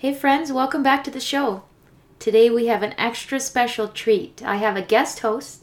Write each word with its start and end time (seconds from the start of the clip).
Hey, 0.00 0.14
friends, 0.14 0.50
welcome 0.50 0.82
back 0.82 1.04
to 1.04 1.10
the 1.10 1.20
show. 1.20 1.64
Today 2.18 2.48
we 2.48 2.68
have 2.68 2.82
an 2.82 2.94
extra 2.96 3.38
special 3.38 3.86
treat. 3.86 4.42
I 4.42 4.56
have 4.56 4.74
a 4.74 4.80
guest 4.80 5.18
host. 5.18 5.62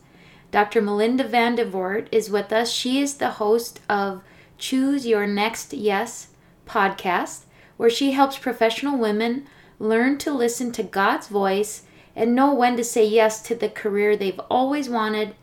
Dr. 0.52 0.80
Melinda 0.80 1.24
Vandevort 1.24 2.08
is 2.12 2.30
with 2.30 2.54
us. 2.54 2.72
She 2.72 3.02
is 3.02 3.16
the 3.16 3.32
host 3.42 3.80
of 3.90 4.22
Choose 4.60 5.08
Your 5.08 5.26
Next 5.26 5.74
Yes 5.74 6.28
podcast, 6.68 7.46
where 7.78 7.90
she 7.90 8.12
helps 8.12 8.38
professional 8.38 8.96
women 8.96 9.48
learn 9.80 10.20
to 10.20 10.32
listen 10.32 10.72
to 10.74 10.84
God's 10.84 11.30
voice 11.30 11.86
and 12.16 12.36
know 12.36 12.54
when 12.54 12.78
to 12.78 12.84
say 12.84 13.08
yes 13.08 13.42
to 13.42 13.56
the 13.56 13.70
career 13.70 14.16
they've 14.16 14.40
always 14.52 14.88
wanted 14.88 15.34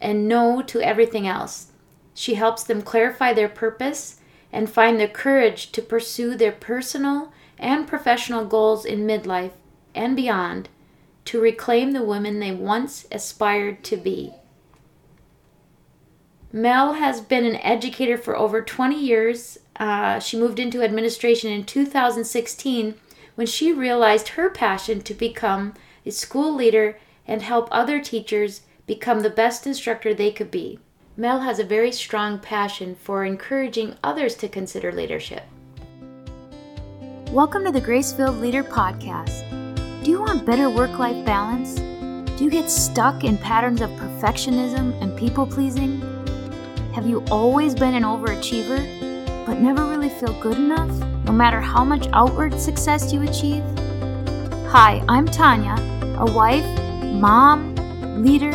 and 0.00 0.26
no 0.26 0.62
to 0.62 0.80
everything 0.80 1.28
else. 1.28 1.68
She 2.12 2.34
helps 2.34 2.64
them 2.64 2.82
clarify 2.82 3.34
their 3.34 3.48
purpose 3.48 4.18
and 4.52 4.68
find 4.68 4.98
the 4.98 5.06
courage 5.06 5.70
to 5.70 5.80
pursue 5.80 6.34
their 6.34 6.50
personal 6.50 7.32
and 7.58 7.86
professional 7.86 8.44
goals 8.44 8.84
in 8.84 9.06
midlife 9.06 9.52
and 9.94 10.16
beyond 10.16 10.68
to 11.24 11.40
reclaim 11.40 11.92
the 11.92 12.02
women 12.02 12.40
they 12.40 12.52
once 12.52 13.06
aspired 13.12 13.84
to 13.84 13.96
be. 13.96 14.32
Mel 16.52 16.94
has 16.94 17.20
been 17.20 17.46
an 17.46 17.56
educator 17.56 18.18
for 18.18 18.36
over 18.36 18.60
20 18.60 18.98
years. 18.98 19.58
Uh, 19.76 20.18
she 20.18 20.38
moved 20.38 20.58
into 20.58 20.82
administration 20.82 21.50
in 21.50 21.64
2016 21.64 22.94
when 23.36 23.46
she 23.46 23.72
realized 23.72 24.28
her 24.28 24.50
passion 24.50 25.00
to 25.00 25.14
become 25.14 25.72
a 26.04 26.10
school 26.10 26.54
leader 26.54 26.98
and 27.26 27.40
help 27.42 27.68
other 27.70 28.00
teachers 28.00 28.62
become 28.86 29.20
the 29.20 29.30
best 29.30 29.66
instructor 29.66 30.12
they 30.12 30.30
could 30.30 30.50
be. 30.50 30.78
Mel 31.16 31.40
has 31.40 31.58
a 31.58 31.64
very 31.64 31.92
strong 31.92 32.38
passion 32.38 32.94
for 32.94 33.24
encouraging 33.24 33.96
others 34.02 34.34
to 34.34 34.48
consider 34.48 34.92
leadership. 34.92 35.44
Welcome 37.32 37.64
to 37.64 37.72
the 37.72 37.80
Grace 37.80 38.12
Filled 38.12 38.40
Leader 38.40 38.62
Podcast. 38.62 39.48
Do 40.04 40.10
you 40.10 40.20
want 40.20 40.44
better 40.44 40.68
work 40.68 40.98
life 40.98 41.24
balance? 41.24 41.76
Do 42.36 42.44
you 42.44 42.50
get 42.50 42.68
stuck 42.68 43.24
in 43.24 43.38
patterns 43.38 43.80
of 43.80 43.88
perfectionism 43.92 45.00
and 45.00 45.18
people 45.18 45.46
pleasing? 45.46 46.02
Have 46.94 47.06
you 47.06 47.24
always 47.30 47.74
been 47.74 47.94
an 47.94 48.02
overachiever, 48.02 49.46
but 49.46 49.60
never 49.60 49.86
really 49.86 50.10
feel 50.10 50.38
good 50.42 50.58
enough, 50.58 50.90
no 51.24 51.32
matter 51.32 51.58
how 51.58 51.86
much 51.86 52.06
outward 52.12 52.60
success 52.60 53.14
you 53.14 53.22
achieve? 53.22 53.64
Hi, 54.68 55.02
I'm 55.08 55.24
Tanya, 55.24 55.76
a 56.18 56.30
wife, 56.30 56.66
mom, 57.14 57.74
leader, 58.22 58.52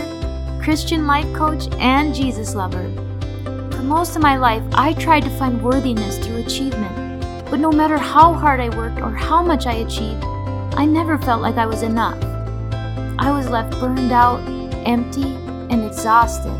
Christian 0.61 1.07
life 1.07 1.35
coach, 1.35 1.63
and 1.79 2.13
Jesus 2.13 2.53
lover. 2.53 2.87
For 3.71 3.81
most 3.81 4.15
of 4.15 4.21
my 4.21 4.37
life, 4.37 4.61
I 4.73 4.93
tried 4.93 5.23
to 5.23 5.31
find 5.31 5.63
worthiness 5.63 6.19
through 6.19 6.45
achievement 6.45 7.06
but 7.49 7.59
no 7.59 7.71
matter 7.71 7.97
how 7.97 8.33
hard 8.33 8.59
I 8.59 8.75
worked 8.75 8.99
or 8.99 9.11
how 9.11 9.41
much 9.41 9.65
I 9.65 9.75
achieved, 9.75 10.23
I 10.75 10.85
never 10.85 11.17
felt 11.17 11.41
like 11.41 11.55
I 11.55 11.65
was 11.65 11.81
enough. 11.81 12.21
I 13.19 13.31
was 13.31 13.49
left 13.49 13.79
burned 13.79 14.11
out, 14.11 14.39
empty, 14.85 15.23
and 15.69 15.83
exhausted. 15.85 16.51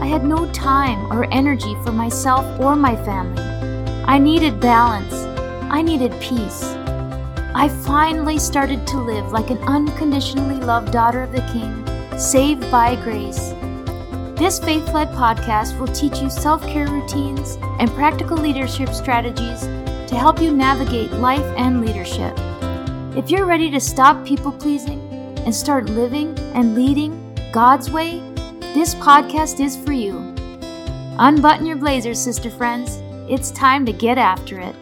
I 0.00 0.06
had 0.06 0.24
no 0.24 0.50
time 0.52 1.10
or 1.10 1.32
energy 1.32 1.74
for 1.84 1.92
myself 1.92 2.44
or 2.60 2.76
my 2.76 2.94
family. 3.04 3.42
I 4.04 4.18
needed 4.18 4.60
balance. 4.60 5.14
I 5.72 5.80
needed 5.80 6.12
peace. 6.20 6.62
I 7.54 7.68
finally 7.84 8.38
started 8.38 8.86
to 8.88 8.98
live 8.98 9.32
like 9.32 9.50
an 9.50 9.58
unconditionally 9.58 10.60
loved 10.60 10.92
daughter 10.92 11.22
of 11.22 11.32
the 11.32 11.42
King, 11.52 12.18
saved 12.18 12.70
by 12.70 12.96
grace. 12.96 13.54
This 14.38 14.58
faith 14.58 14.92
led 14.92 15.08
podcast 15.10 15.78
will 15.78 15.88
teach 15.88 16.20
you 16.20 16.28
self 16.28 16.66
care 16.66 16.88
routines 16.88 17.58
and 17.78 17.90
practical 17.90 18.36
leadership 18.36 18.88
strategies 18.90 19.64
to 20.12 20.18
help 20.18 20.42
you 20.42 20.52
navigate 20.52 21.10
life 21.12 21.40
and 21.56 21.80
leadership. 21.80 22.34
If 23.16 23.30
you're 23.30 23.46
ready 23.46 23.70
to 23.70 23.80
stop 23.80 24.26
people 24.26 24.52
pleasing 24.52 25.00
and 25.46 25.54
start 25.54 25.86
living 25.86 26.38
and 26.52 26.74
leading 26.74 27.34
God's 27.50 27.90
way, 27.90 28.20
this 28.74 28.94
podcast 28.96 29.58
is 29.58 29.74
for 29.74 29.94
you. 29.94 30.18
Unbutton 31.18 31.64
your 31.64 31.76
blazers, 31.76 32.20
sister 32.20 32.50
friends. 32.50 32.98
It's 33.26 33.50
time 33.52 33.86
to 33.86 33.92
get 33.92 34.18
after 34.18 34.60
it. 34.60 34.76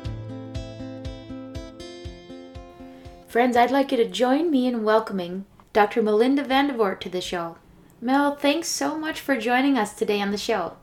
Friends, 3.29 3.57
I'd 3.57 3.71
like 3.71 3.93
you 3.93 3.99
to 3.99 4.11
join 4.11 4.51
me 4.51 4.67
in 4.67 4.83
welcoming 4.83 5.45
Dr. 5.73 6.03
Melinda 6.03 6.43
Vandevort 6.43 6.99
to 7.03 7.09
the 7.09 7.21
show. 7.21 7.57
Mel, 8.01 8.35
thanks 8.35 8.67
so 8.67 8.99
much 8.99 9.21
for 9.21 9.37
joining 9.37 9.79
us 9.79 9.95
today 9.95 10.21
on 10.21 10.33
the 10.33 10.37
show. 10.37 10.77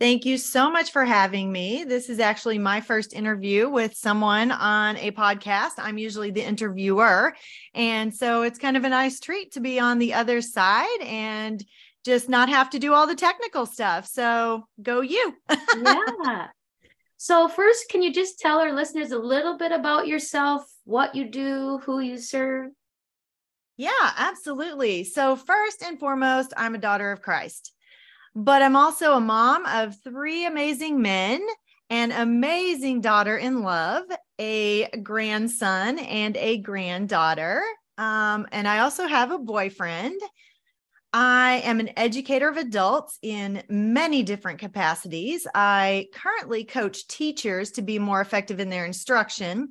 Thank 0.00 0.24
you 0.24 0.38
so 0.38 0.70
much 0.70 0.92
for 0.92 1.04
having 1.04 1.52
me. 1.52 1.84
This 1.84 2.08
is 2.08 2.20
actually 2.20 2.56
my 2.56 2.80
first 2.80 3.12
interview 3.12 3.68
with 3.68 3.94
someone 3.94 4.50
on 4.50 4.96
a 4.96 5.10
podcast. 5.10 5.72
I'm 5.76 5.98
usually 5.98 6.30
the 6.30 6.42
interviewer. 6.42 7.34
And 7.74 8.14
so 8.14 8.40
it's 8.40 8.58
kind 8.58 8.78
of 8.78 8.84
a 8.84 8.88
nice 8.88 9.20
treat 9.20 9.52
to 9.52 9.60
be 9.60 9.78
on 9.78 9.98
the 9.98 10.14
other 10.14 10.40
side 10.40 11.02
and 11.02 11.62
just 12.02 12.30
not 12.30 12.48
have 12.48 12.70
to 12.70 12.78
do 12.78 12.94
all 12.94 13.06
the 13.06 13.14
technical 13.14 13.66
stuff. 13.66 14.06
So 14.06 14.66
go 14.82 15.02
you. 15.02 15.36
yeah. 15.50 16.46
So, 17.22 17.48
first, 17.48 17.90
can 17.90 18.02
you 18.02 18.14
just 18.14 18.38
tell 18.38 18.60
our 18.60 18.72
listeners 18.72 19.12
a 19.12 19.18
little 19.18 19.58
bit 19.58 19.72
about 19.72 20.08
yourself, 20.08 20.64
what 20.84 21.14
you 21.14 21.28
do, 21.28 21.76
who 21.84 22.00
you 22.00 22.16
serve? 22.16 22.70
Yeah, 23.76 23.90
absolutely. 24.16 25.04
So, 25.04 25.36
first 25.36 25.82
and 25.82 26.00
foremost, 26.00 26.54
I'm 26.56 26.74
a 26.74 26.78
daughter 26.78 27.12
of 27.12 27.20
Christ 27.20 27.74
but 28.34 28.62
I'm 28.62 28.76
also 28.76 29.14
a 29.14 29.20
mom 29.20 29.66
of 29.66 29.96
three 30.02 30.46
amazing 30.46 31.02
men, 31.02 31.44
an 31.88 32.12
amazing 32.12 33.00
daughter 33.00 33.36
in 33.36 33.62
love, 33.62 34.04
a 34.38 34.88
grandson, 35.02 35.98
and 35.98 36.36
a 36.36 36.58
granddaughter. 36.58 37.62
Um, 37.98 38.46
and 38.52 38.66
I 38.68 38.80
also 38.80 39.06
have 39.06 39.30
a 39.30 39.38
boyfriend. 39.38 40.20
I 41.12 41.62
am 41.64 41.80
an 41.80 41.90
educator 41.96 42.48
of 42.48 42.56
adults 42.56 43.18
in 43.20 43.64
many 43.68 44.22
different 44.22 44.60
capacities. 44.60 45.46
I 45.54 46.06
currently 46.14 46.64
coach 46.64 47.08
teachers 47.08 47.72
to 47.72 47.82
be 47.82 47.98
more 47.98 48.20
effective 48.20 48.60
in 48.60 48.70
their 48.70 48.84
instruction. 48.84 49.70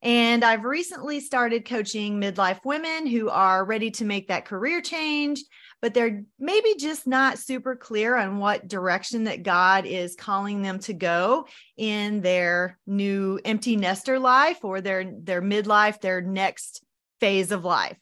And 0.00 0.44
I've 0.44 0.64
recently 0.64 1.18
started 1.18 1.64
coaching 1.64 2.20
midlife 2.20 2.60
women 2.64 3.06
who 3.06 3.28
are 3.28 3.64
ready 3.64 3.90
to 3.92 4.04
make 4.04 4.28
that 4.28 4.44
career 4.44 4.80
change, 4.80 5.42
but 5.82 5.94
they're 5.94 6.24
maybe 6.38 6.74
just 6.78 7.06
not 7.06 7.38
super 7.38 7.76
clear 7.76 8.16
on 8.16 8.38
what 8.38 8.68
direction 8.68 9.24
that 9.24 9.42
God 9.42 9.86
is 9.86 10.16
calling 10.16 10.62
them 10.62 10.78
to 10.80 10.92
go 10.92 11.46
in 11.76 12.22
their 12.22 12.78
new 12.86 13.38
empty 13.44 13.76
nester 13.76 14.18
life 14.18 14.64
or 14.64 14.80
their 14.80 15.04
their 15.04 15.42
midlife, 15.42 16.00
their 16.00 16.20
next 16.20 16.82
phase 17.20 17.52
of 17.52 17.64
life. 17.64 17.98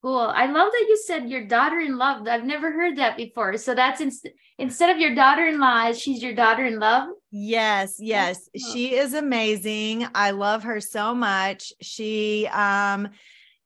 Cool. 0.00 0.32
I 0.32 0.46
love 0.46 0.70
that 0.70 0.86
you 0.88 0.96
said 1.04 1.28
your 1.28 1.44
daughter-in-law. 1.44 2.22
I've 2.30 2.44
never 2.44 2.70
heard 2.70 2.98
that 2.98 3.16
before. 3.16 3.56
So 3.56 3.74
that's 3.74 4.00
in, 4.00 4.12
instead 4.56 4.90
of 4.90 4.98
your 4.98 5.12
daughter-in-law, 5.12 5.92
she's 5.92 6.22
your 6.22 6.36
daughter-in-love. 6.36 7.08
Yes, 7.32 7.96
yes. 7.98 8.48
She 8.56 8.94
is 8.94 9.14
amazing. 9.14 10.06
I 10.14 10.30
love 10.30 10.62
her 10.62 10.80
so 10.80 11.16
much. 11.16 11.72
She 11.80 12.46
um 12.52 13.08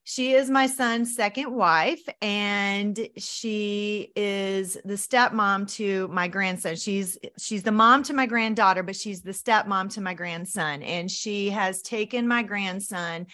she 0.05 0.33
is 0.33 0.51
my 0.51 0.67
son's 0.67 1.15
second 1.15 1.53
wife 1.53 2.03
and 2.21 3.09
she 3.17 4.13
is 4.17 4.77
the 4.85 4.95
stepmom 4.95 5.71
to 5.75 6.09
my 6.09 6.27
grandson. 6.27 6.75
She's 6.75 7.17
she's 7.39 7.63
the 7.63 7.71
mom 7.71 8.03
to 8.05 8.13
my 8.13 8.27
granddaughter 8.27 8.83
but 8.83 8.97
she's 8.97 9.23
the 9.23 9.31
stepmom 9.31 9.93
to 9.95 10.01
my 10.01 10.15
grandson 10.15 10.83
and 10.83 11.11
she 11.11 11.51
has 11.51 11.83
taken 11.83 12.27
my 12.27 12.43
grandson 12.43 13.27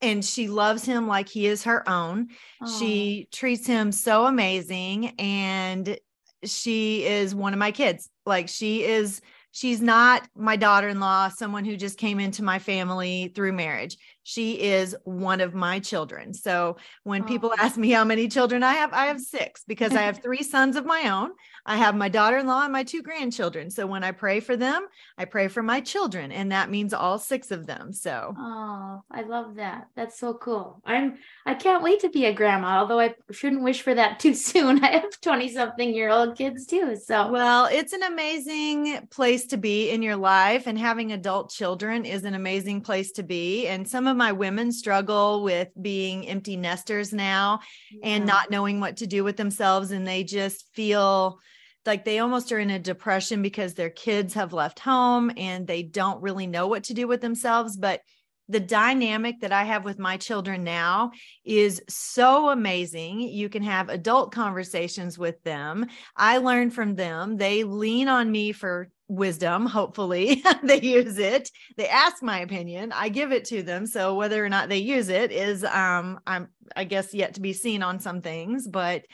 and 0.00 0.24
she 0.24 0.48
loves 0.48 0.84
him 0.84 1.08
like 1.08 1.28
he 1.28 1.46
is 1.46 1.64
her 1.64 1.86
own. 1.88 2.28
Aww. 2.62 2.78
she 2.78 3.28
treats 3.30 3.66
him 3.66 3.92
so 3.92 4.26
amazing 4.26 5.14
and 5.18 5.98
she 6.44 7.04
is 7.04 7.34
one 7.34 7.52
of 7.52 7.58
my 7.58 7.72
kids. 7.72 8.08
Like 8.24 8.48
she 8.48 8.84
is 8.84 9.20
she's 9.50 9.82
not 9.82 10.26
my 10.36 10.56
daughter-in-law 10.56 11.28
someone 11.30 11.64
who 11.64 11.76
just 11.76 11.98
came 11.98 12.20
into 12.20 12.42
my 12.44 12.58
family 12.58 13.32
through 13.34 13.52
marriage 13.52 13.96
she 14.28 14.60
is 14.60 14.94
one 15.04 15.40
of 15.40 15.54
my 15.54 15.80
children. 15.80 16.34
So 16.34 16.76
when 17.02 17.22
oh. 17.22 17.24
people 17.24 17.54
ask 17.58 17.78
me 17.78 17.90
how 17.90 18.04
many 18.04 18.28
children 18.28 18.62
I 18.62 18.74
have, 18.74 18.92
I 18.92 19.06
have 19.06 19.22
six 19.22 19.64
because 19.66 19.94
I 19.94 20.02
have 20.02 20.18
three 20.22 20.42
sons 20.42 20.76
of 20.76 20.84
my 20.84 21.08
own. 21.08 21.30
I 21.64 21.76
have 21.76 21.96
my 21.96 22.10
daughter 22.10 22.36
in 22.36 22.46
law 22.46 22.62
and 22.62 22.72
my 22.72 22.84
two 22.84 23.02
grandchildren. 23.02 23.70
So 23.70 23.86
when 23.86 24.04
I 24.04 24.12
pray 24.12 24.40
for 24.40 24.54
them, 24.54 24.86
I 25.16 25.24
pray 25.24 25.48
for 25.48 25.62
my 25.62 25.80
children, 25.80 26.30
and 26.32 26.52
that 26.52 26.70
means 26.70 26.92
all 26.94 27.18
six 27.18 27.50
of 27.50 27.66
them. 27.66 27.92
So, 27.92 28.34
oh, 28.38 29.02
I 29.10 29.22
love 29.22 29.56
that. 29.56 29.88
That's 29.96 30.18
so 30.18 30.34
cool. 30.34 30.82
I'm, 30.84 31.18
I 31.46 31.54
can't 31.54 31.82
wait 31.82 32.00
to 32.00 32.10
be 32.10 32.26
a 32.26 32.32
grandma, 32.34 32.80
although 32.80 33.00
I 33.00 33.14
shouldn't 33.30 33.62
wish 33.62 33.82
for 33.82 33.94
that 33.94 34.20
too 34.20 34.34
soon. 34.34 34.84
I 34.84 34.92
have 34.92 35.20
20 35.22 35.48
something 35.50 35.94
year 35.94 36.10
old 36.10 36.36
kids 36.36 36.66
too. 36.66 36.96
So, 36.96 37.30
well, 37.30 37.66
it's 37.66 37.94
an 37.94 38.02
amazing 38.02 39.06
place 39.10 39.46
to 39.46 39.56
be 39.56 39.90
in 39.90 40.02
your 40.02 40.16
life, 40.16 40.66
and 40.66 40.78
having 40.78 41.12
adult 41.12 41.50
children 41.50 42.04
is 42.04 42.24
an 42.24 42.34
amazing 42.34 42.82
place 42.82 43.12
to 43.12 43.22
be. 43.22 43.66
And 43.68 43.88
some 43.88 44.06
of 44.06 44.17
my 44.18 44.32
women 44.32 44.72
struggle 44.72 45.42
with 45.42 45.68
being 45.80 46.28
empty 46.28 46.56
nesters 46.56 47.12
now 47.12 47.60
yeah. 47.90 48.08
and 48.10 48.26
not 48.26 48.50
knowing 48.50 48.80
what 48.80 48.98
to 48.98 49.06
do 49.06 49.24
with 49.24 49.36
themselves, 49.36 49.90
and 49.92 50.06
they 50.06 50.24
just 50.24 50.66
feel 50.74 51.40
like 51.86 52.04
they 52.04 52.18
almost 52.18 52.52
are 52.52 52.58
in 52.58 52.68
a 52.68 52.78
depression 52.78 53.40
because 53.40 53.72
their 53.72 53.88
kids 53.88 54.34
have 54.34 54.52
left 54.52 54.78
home 54.78 55.32
and 55.38 55.66
they 55.66 55.82
don't 55.82 56.20
really 56.20 56.46
know 56.46 56.66
what 56.66 56.84
to 56.84 56.92
do 56.92 57.08
with 57.08 57.22
themselves 57.22 57.78
but 57.78 58.02
the 58.48 58.60
dynamic 58.60 59.40
that 59.40 59.52
I 59.52 59.64
have 59.64 59.84
with 59.84 59.98
my 59.98 60.16
children 60.16 60.64
now 60.64 61.12
is 61.44 61.82
so 61.88 62.48
amazing. 62.48 63.20
You 63.20 63.48
can 63.48 63.62
have 63.62 63.90
adult 63.90 64.32
conversations 64.32 65.18
with 65.18 65.42
them. 65.42 65.86
I 66.16 66.38
learn 66.38 66.70
from 66.70 66.94
them. 66.94 67.36
They 67.36 67.64
lean 67.64 68.08
on 68.08 68.30
me 68.30 68.52
for 68.52 68.88
wisdom. 69.08 69.66
Hopefully, 69.66 70.42
they 70.62 70.80
use 70.80 71.18
it. 71.18 71.50
They 71.76 71.88
ask 71.88 72.22
my 72.22 72.40
opinion. 72.40 72.92
I 72.92 73.08
give 73.08 73.32
it 73.32 73.46
to 73.46 73.62
them. 73.62 73.86
So 73.86 74.14
whether 74.14 74.44
or 74.44 74.48
not 74.48 74.68
they 74.68 74.78
use 74.78 75.08
it 75.08 75.32
is, 75.32 75.64
um, 75.64 76.20
I'm, 76.26 76.48
I 76.76 76.84
guess, 76.84 77.14
yet 77.14 77.34
to 77.34 77.40
be 77.40 77.52
seen 77.52 77.82
on 77.82 77.98
some 77.98 78.20
things. 78.20 78.66
But 78.66 79.04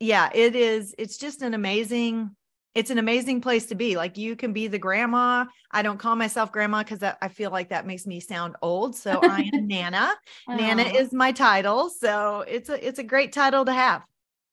yeah, 0.00 0.30
it 0.32 0.56
is. 0.56 0.94
It's 0.98 1.18
just 1.18 1.42
an 1.42 1.54
amazing 1.54 2.34
it's 2.74 2.90
an 2.90 2.98
amazing 2.98 3.40
place 3.40 3.66
to 3.66 3.74
be. 3.74 3.96
Like 3.96 4.18
you 4.18 4.34
can 4.34 4.52
be 4.52 4.66
the 4.66 4.78
grandma. 4.78 5.44
I 5.70 5.82
don't 5.82 5.98
call 5.98 6.16
myself 6.16 6.50
grandma 6.50 6.82
because 6.82 7.02
I 7.02 7.28
feel 7.28 7.50
like 7.50 7.68
that 7.68 7.86
makes 7.86 8.06
me 8.06 8.18
sound 8.20 8.56
old. 8.62 8.96
So 8.96 9.20
I 9.22 9.48
am 9.52 9.66
Nana. 9.68 10.12
Nana 10.48 10.82
is 10.82 11.12
my 11.12 11.32
title. 11.32 11.88
So 11.88 12.44
it's 12.46 12.68
a 12.68 12.86
it's 12.86 12.98
a 12.98 13.04
great 13.04 13.32
title 13.32 13.64
to 13.64 13.72
have. 13.72 14.02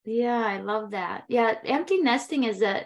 Yeah, 0.05 0.37
I 0.37 0.61
love 0.61 0.91
that. 0.91 1.25
Yeah, 1.29 1.55
empty 1.65 1.99
nesting 1.99 2.43
is 2.43 2.61
a 2.61 2.85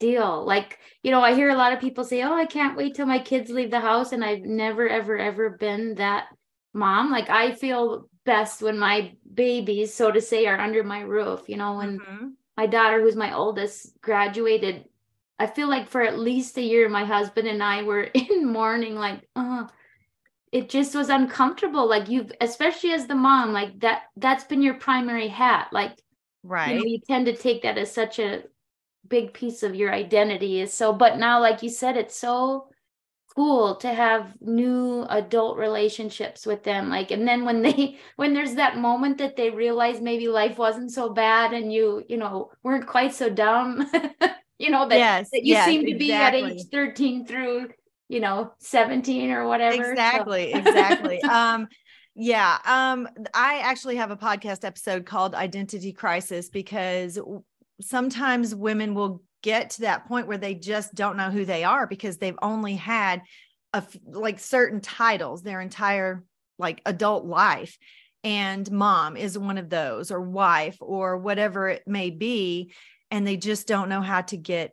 deal. 0.00 0.44
Like, 0.44 0.78
you 1.02 1.10
know, 1.10 1.20
I 1.20 1.34
hear 1.34 1.50
a 1.50 1.56
lot 1.56 1.72
of 1.72 1.80
people 1.80 2.04
say, 2.04 2.22
Oh, 2.22 2.34
I 2.34 2.46
can't 2.46 2.76
wait 2.76 2.94
till 2.94 3.06
my 3.06 3.20
kids 3.20 3.50
leave 3.50 3.70
the 3.70 3.80
house. 3.80 4.12
And 4.12 4.24
I've 4.24 4.42
never, 4.42 4.88
ever, 4.88 5.16
ever 5.16 5.50
been 5.50 5.94
that 5.96 6.26
mom. 6.72 7.10
Like 7.12 7.30
I 7.30 7.52
feel 7.52 8.08
best 8.24 8.62
when 8.62 8.78
my 8.78 9.12
babies, 9.32 9.94
so 9.94 10.10
to 10.10 10.20
say, 10.20 10.46
are 10.46 10.58
under 10.58 10.82
my 10.82 11.00
roof, 11.00 11.42
you 11.46 11.56
know, 11.56 11.76
when 11.76 11.98
mm-hmm 11.98 12.26
my 12.60 12.66
daughter, 12.66 13.00
who's 13.00 13.16
my 13.16 13.34
oldest, 13.34 13.98
graduated. 14.02 14.84
I 15.38 15.46
feel 15.46 15.66
like 15.66 15.88
for 15.88 16.02
at 16.02 16.18
least 16.18 16.58
a 16.58 16.62
year, 16.62 16.90
my 16.90 17.06
husband 17.06 17.48
and 17.48 17.62
I 17.62 17.82
were 17.84 18.02
in 18.14 18.52
mourning, 18.52 18.96
like, 18.96 19.26
uh, 19.34 19.66
it 20.52 20.68
just 20.68 20.94
was 20.94 21.08
uncomfortable. 21.08 21.88
Like 21.88 22.10
you've, 22.10 22.30
especially 22.38 22.92
as 22.92 23.06
the 23.06 23.14
mom, 23.14 23.54
like 23.54 23.80
that, 23.80 24.02
that's 24.16 24.44
been 24.44 24.60
your 24.60 24.74
primary 24.74 25.28
hat. 25.28 25.68
Like, 25.72 25.92
right. 26.42 26.74
You, 26.74 26.80
know, 26.80 26.84
you 26.84 27.00
tend 27.08 27.24
to 27.26 27.34
take 27.34 27.62
that 27.62 27.78
as 27.78 27.90
such 27.94 28.18
a 28.18 28.42
big 29.10 29.34
piece 29.34 29.62
of 29.62 29.74
your 29.74 29.92
identity. 29.92 30.60
Is 30.60 30.72
so, 30.72 30.94
but 30.94 31.18
now, 31.18 31.40
like 31.40 31.62
you 31.62 31.68
said, 31.68 31.98
it's 31.98 32.16
so 32.16 32.70
cool 33.36 33.76
to 33.76 33.88
have 33.92 34.34
new 34.40 35.06
adult 35.08 35.56
relationships 35.56 36.44
with 36.44 36.64
them 36.64 36.88
like 36.90 37.10
and 37.12 37.26
then 37.26 37.44
when 37.44 37.62
they 37.62 37.96
when 38.16 38.34
there's 38.34 38.54
that 38.54 38.76
moment 38.76 39.18
that 39.18 39.36
they 39.36 39.50
realize 39.50 40.00
maybe 40.00 40.26
life 40.26 40.58
wasn't 40.58 40.90
so 40.90 41.08
bad 41.08 41.52
and 41.52 41.72
you 41.72 42.02
you 42.08 42.16
know 42.16 42.50
weren't 42.62 42.86
quite 42.86 43.14
so 43.14 43.30
dumb 43.30 43.88
you 44.58 44.70
know 44.70 44.88
that, 44.88 44.98
yes, 44.98 45.30
that 45.30 45.44
you 45.44 45.54
yes, 45.54 45.64
seem 45.64 45.82
to 45.82 45.92
exactly. 45.92 46.42
be 46.42 46.46
at 46.46 46.52
age 46.52 46.64
13 46.72 47.26
through 47.26 47.68
you 48.08 48.20
know 48.20 48.52
17 48.58 49.30
or 49.30 49.46
whatever 49.46 49.92
exactly 49.92 50.52
so. 50.52 50.58
exactly 50.58 51.22
um 51.30 51.68
yeah 52.16 52.58
um 52.64 53.08
i 53.32 53.60
actually 53.60 53.96
have 53.96 54.10
a 54.10 54.16
podcast 54.16 54.64
episode 54.64 55.06
called 55.06 55.34
identity 55.34 55.92
crisis 55.92 56.48
because 56.48 57.18
sometimes 57.80 58.54
women 58.54 58.94
will 58.94 59.22
get 59.42 59.70
to 59.70 59.82
that 59.82 60.06
point 60.06 60.26
where 60.26 60.38
they 60.38 60.54
just 60.54 60.94
don't 60.94 61.16
know 61.16 61.30
who 61.30 61.44
they 61.44 61.64
are 61.64 61.86
because 61.86 62.18
they've 62.18 62.38
only 62.42 62.76
had 62.76 63.22
a 63.72 63.82
like 64.06 64.38
certain 64.38 64.80
titles 64.80 65.42
their 65.42 65.60
entire 65.60 66.24
like 66.58 66.82
adult 66.86 67.24
life. 67.24 67.78
And 68.22 68.70
mom 68.70 69.16
is 69.16 69.38
one 69.38 69.56
of 69.56 69.70
those 69.70 70.10
or 70.10 70.20
wife 70.20 70.76
or 70.80 71.16
whatever 71.16 71.68
it 71.68 71.82
may 71.86 72.10
be. 72.10 72.72
And 73.10 73.26
they 73.26 73.36
just 73.36 73.66
don't 73.66 73.88
know 73.88 74.02
how 74.02 74.20
to 74.22 74.36
get 74.36 74.72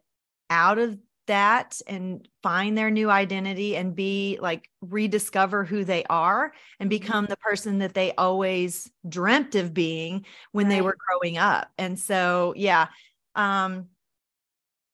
out 0.50 0.80
of 0.80 0.98
that 1.28 1.80
and 1.88 2.28
find 2.44 2.78
their 2.78 2.90
new 2.90 3.10
identity 3.10 3.76
and 3.76 3.96
be 3.96 4.40
like 4.42 4.70
rediscover 4.82 5.64
who 5.64 5.84
they 5.84 6.04
are 6.10 6.52
and 6.80 6.90
mm-hmm. 6.90 7.00
become 7.00 7.26
the 7.26 7.38
person 7.38 7.80
that 7.80 7.94
they 7.94 8.14
always 8.16 8.90
dreamt 9.08 9.56
of 9.56 9.74
being 9.74 10.26
when 10.52 10.66
right. 10.66 10.76
they 10.76 10.82
were 10.82 10.98
growing 11.08 11.38
up 11.38 11.70
and 11.78 12.00
so 12.00 12.54
yeah 12.58 12.88
um 13.36 13.88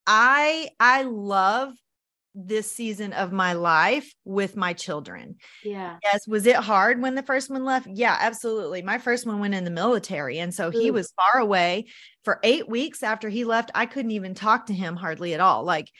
I 0.05 0.69
I 0.79 1.03
love 1.03 1.73
this 2.35 2.71
season 2.71 3.13
of 3.13 3.31
my 3.31 3.53
life 3.53 4.13
with 4.25 4.55
my 4.55 4.73
children. 4.73 5.35
Yeah. 5.63 5.97
Yes. 6.03 6.27
Was 6.27 6.47
it 6.47 6.55
hard 6.55 7.01
when 7.01 7.15
the 7.15 7.23
first 7.23 7.49
one 7.49 7.63
left? 7.63 7.87
Yeah, 7.87 8.17
absolutely. 8.19 8.81
My 8.81 8.97
first 8.97 9.27
one 9.27 9.39
went 9.39 9.53
in 9.53 9.63
the 9.63 9.71
military. 9.71 10.39
And 10.39 10.53
so 10.53 10.67
Ooh. 10.67 10.71
he 10.71 10.89
was 10.89 11.13
far 11.15 11.41
away 11.41 11.85
for 12.23 12.39
eight 12.41 12.67
weeks 12.67 13.03
after 13.03 13.29
he 13.29 13.43
left. 13.43 13.71
I 13.75 13.85
couldn't 13.85 14.11
even 14.11 14.33
talk 14.33 14.65
to 14.67 14.73
him 14.73 14.95
hardly 14.95 15.35
at 15.35 15.39
all. 15.39 15.63
Like 15.63 15.91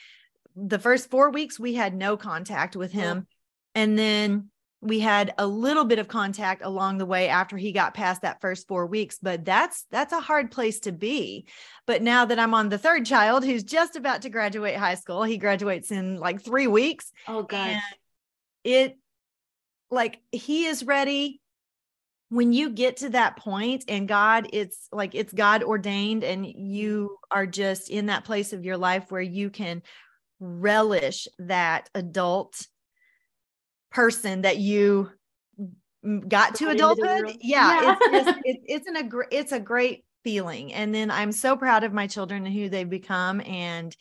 the 0.56 0.78
first 0.78 1.10
four 1.10 1.30
weeks, 1.30 1.58
we 1.58 1.74
had 1.74 1.94
no 1.94 2.16
contact 2.16 2.76
with 2.76 2.90
mm-hmm. 2.90 3.00
him. 3.00 3.26
And 3.74 3.98
then 3.98 4.50
we 4.84 5.00
had 5.00 5.32
a 5.38 5.46
little 5.46 5.86
bit 5.86 5.98
of 5.98 6.08
contact 6.08 6.62
along 6.62 6.98
the 6.98 7.06
way 7.06 7.28
after 7.28 7.56
he 7.56 7.72
got 7.72 7.94
past 7.94 8.20
that 8.22 8.40
first 8.42 8.68
4 8.68 8.86
weeks 8.86 9.18
but 9.20 9.44
that's 9.44 9.86
that's 9.90 10.12
a 10.12 10.20
hard 10.20 10.50
place 10.50 10.80
to 10.80 10.92
be. 10.92 11.46
But 11.86 12.02
now 12.02 12.26
that 12.26 12.38
I'm 12.38 12.54
on 12.54 12.68
the 12.68 12.78
third 12.78 13.06
child 13.06 13.44
who's 13.44 13.64
just 13.64 13.96
about 13.96 14.22
to 14.22 14.30
graduate 14.30 14.76
high 14.76 14.94
school 14.94 15.22
he 15.22 15.38
graduates 15.38 15.90
in 15.90 16.16
like 16.18 16.44
3 16.44 16.66
weeks. 16.66 17.10
Oh 17.26 17.42
god 17.42 17.80
it 18.62 18.98
like 19.90 20.20
he 20.30 20.66
is 20.66 20.84
ready. 20.84 21.40
When 22.28 22.52
you 22.52 22.70
get 22.70 22.98
to 22.98 23.10
that 23.10 23.36
point 23.36 23.84
and 23.88 24.06
God 24.06 24.48
it's 24.52 24.88
like 24.92 25.14
it's 25.14 25.32
God 25.32 25.62
ordained 25.62 26.24
and 26.24 26.44
mm-hmm. 26.44 26.66
you 26.66 27.16
are 27.30 27.46
just 27.46 27.88
in 27.88 28.06
that 28.06 28.24
place 28.24 28.52
of 28.52 28.64
your 28.64 28.76
life 28.76 29.10
where 29.10 29.22
you 29.22 29.48
can 29.48 29.82
relish 30.44 31.26
that 31.38 31.88
adult 31.94 32.66
person 33.90 34.42
that 34.42 34.58
you 34.58 35.10
got 36.28 36.54
to 36.56 36.68
adulthood? 36.68 37.36
yeah, 37.40 37.82
yeah. 37.82 37.96
it's, 38.12 38.28
it's, 38.28 38.38
it's, 38.44 38.64
it's 38.66 38.86
an 38.88 39.10
it's 39.30 39.52
a 39.52 39.60
great 39.60 40.04
feeling 40.22 40.72
and 40.72 40.94
then 40.94 41.10
i'm 41.10 41.32
so 41.32 41.54
proud 41.54 41.84
of 41.84 41.92
my 41.92 42.06
children 42.06 42.46
and 42.46 42.54
who 42.54 42.70
they've 42.70 42.88
become 42.88 43.42
and 43.42 43.94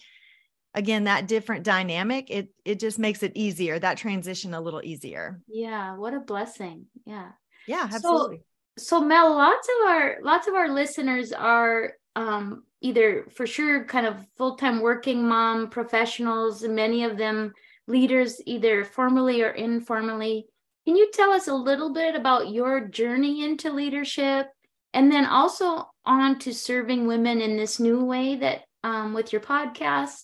again 0.73 1.03
that 1.03 1.27
different 1.27 1.63
dynamic 1.63 2.29
it 2.29 2.49
it 2.65 2.79
just 2.79 2.97
makes 2.97 3.23
it 3.23 3.31
easier 3.35 3.77
that 3.77 3.97
transition 3.97 4.53
a 4.53 4.61
little 4.61 4.81
easier. 4.83 5.39
Yeah 5.47 5.95
what 5.95 6.13
a 6.13 6.19
blessing 6.19 6.85
yeah. 7.05 7.31
Yeah 7.67 7.89
absolutely. 7.91 8.41
so, 8.77 8.99
so 8.99 9.05
mel 9.05 9.31
lots 9.35 9.67
of 9.67 9.89
our 9.89 10.17
lots 10.23 10.47
of 10.47 10.55
our 10.55 10.69
listeners 10.69 11.31
are 11.31 11.93
um 12.15 12.63
either 12.81 13.27
for 13.35 13.47
sure 13.47 13.85
kind 13.85 14.05
of 14.05 14.25
full-time 14.37 14.81
working 14.81 15.27
mom 15.27 15.69
professionals 15.69 16.63
many 16.63 17.03
of 17.03 17.17
them 17.17 17.53
leaders, 17.87 18.41
either 18.45 18.85
formally 18.85 19.41
or 19.41 19.49
informally. 19.49 20.47
Can 20.85 20.95
you 20.95 21.09
tell 21.11 21.31
us 21.31 21.47
a 21.47 21.53
little 21.53 21.93
bit 21.93 22.15
about 22.15 22.49
your 22.49 22.87
journey 22.87 23.43
into 23.43 23.71
leadership 23.71 24.47
and 24.93 25.11
then 25.11 25.25
also 25.25 25.89
on 26.05 26.39
to 26.39 26.53
serving 26.53 27.07
women 27.07 27.41
in 27.41 27.57
this 27.57 27.79
new 27.79 28.03
way 28.03 28.35
that 28.35 28.61
um, 28.83 29.13
with 29.13 29.31
your 29.31 29.41
podcast? 29.41 30.23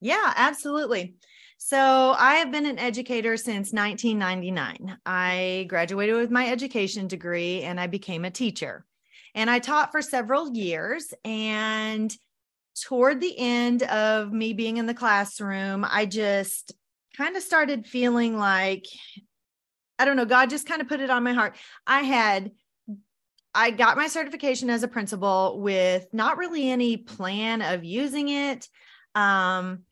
Yeah, 0.00 0.32
absolutely. 0.36 1.14
So, 1.60 2.14
I 2.16 2.34
have 2.34 2.52
been 2.52 2.66
an 2.66 2.78
educator 2.78 3.36
since 3.36 3.72
1999. 3.72 4.98
I 5.04 5.66
graduated 5.68 6.14
with 6.14 6.30
my 6.30 6.48
education 6.48 7.08
degree 7.08 7.62
and 7.62 7.80
I 7.80 7.88
became 7.88 8.24
a 8.24 8.30
teacher. 8.30 8.84
And 9.38 9.48
I 9.48 9.60
taught 9.60 9.92
for 9.92 10.02
several 10.02 10.52
years. 10.52 11.14
And 11.24 12.12
toward 12.74 13.20
the 13.20 13.38
end 13.38 13.84
of 13.84 14.32
me 14.32 14.52
being 14.52 14.78
in 14.78 14.86
the 14.86 14.94
classroom, 14.94 15.86
I 15.88 16.06
just 16.06 16.72
kind 17.16 17.36
of 17.36 17.42
started 17.44 17.86
feeling 17.86 18.36
like, 18.36 18.84
I 19.96 20.06
don't 20.06 20.16
know, 20.16 20.24
God 20.24 20.50
just 20.50 20.66
kind 20.66 20.80
of 20.80 20.88
put 20.88 20.98
it 20.98 21.08
on 21.08 21.22
my 21.22 21.34
heart. 21.34 21.56
I 21.86 22.00
had, 22.00 22.50
I 23.54 23.70
got 23.70 23.96
my 23.96 24.08
certification 24.08 24.70
as 24.70 24.82
a 24.82 24.88
principal 24.88 25.60
with 25.60 26.08
not 26.12 26.36
really 26.36 26.68
any 26.68 26.96
plan 26.96 27.62
of 27.62 27.84
using 27.84 28.30
it. 28.30 28.68
Um, 29.14 29.84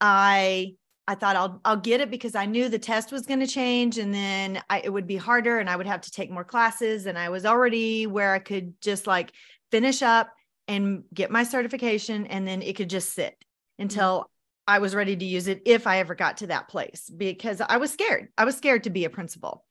I, 0.00 0.74
I 1.06 1.14
thought 1.14 1.36
I'll 1.36 1.60
I'll 1.64 1.76
get 1.76 2.00
it 2.00 2.10
because 2.10 2.34
I 2.34 2.46
knew 2.46 2.68
the 2.68 2.78
test 2.78 3.12
was 3.12 3.26
going 3.26 3.40
to 3.40 3.46
change 3.46 3.98
and 3.98 4.12
then 4.12 4.62
I, 4.70 4.80
it 4.80 4.90
would 4.90 5.06
be 5.06 5.16
harder 5.16 5.58
and 5.58 5.68
I 5.68 5.76
would 5.76 5.86
have 5.86 6.00
to 6.02 6.10
take 6.10 6.30
more 6.30 6.44
classes 6.44 7.06
and 7.06 7.18
I 7.18 7.28
was 7.28 7.44
already 7.44 8.06
where 8.06 8.32
I 8.32 8.38
could 8.38 8.80
just 8.80 9.06
like 9.06 9.32
finish 9.70 10.02
up 10.02 10.30
and 10.66 11.04
get 11.12 11.30
my 11.30 11.44
certification 11.44 12.26
and 12.26 12.48
then 12.48 12.62
it 12.62 12.76
could 12.76 12.88
just 12.88 13.12
sit 13.12 13.36
until 13.78 14.20
mm-hmm. 14.20 14.28
I 14.66 14.78
was 14.78 14.94
ready 14.94 15.14
to 15.14 15.24
use 15.24 15.46
it 15.46 15.62
if 15.66 15.86
I 15.86 15.98
ever 15.98 16.14
got 16.14 16.38
to 16.38 16.46
that 16.46 16.68
place 16.68 17.10
because 17.14 17.60
I 17.60 17.76
was 17.76 17.92
scared. 17.92 18.28
I 18.38 18.46
was 18.46 18.56
scared 18.56 18.84
to 18.84 18.90
be 18.90 19.04
a 19.04 19.10
principal. 19.10 19.62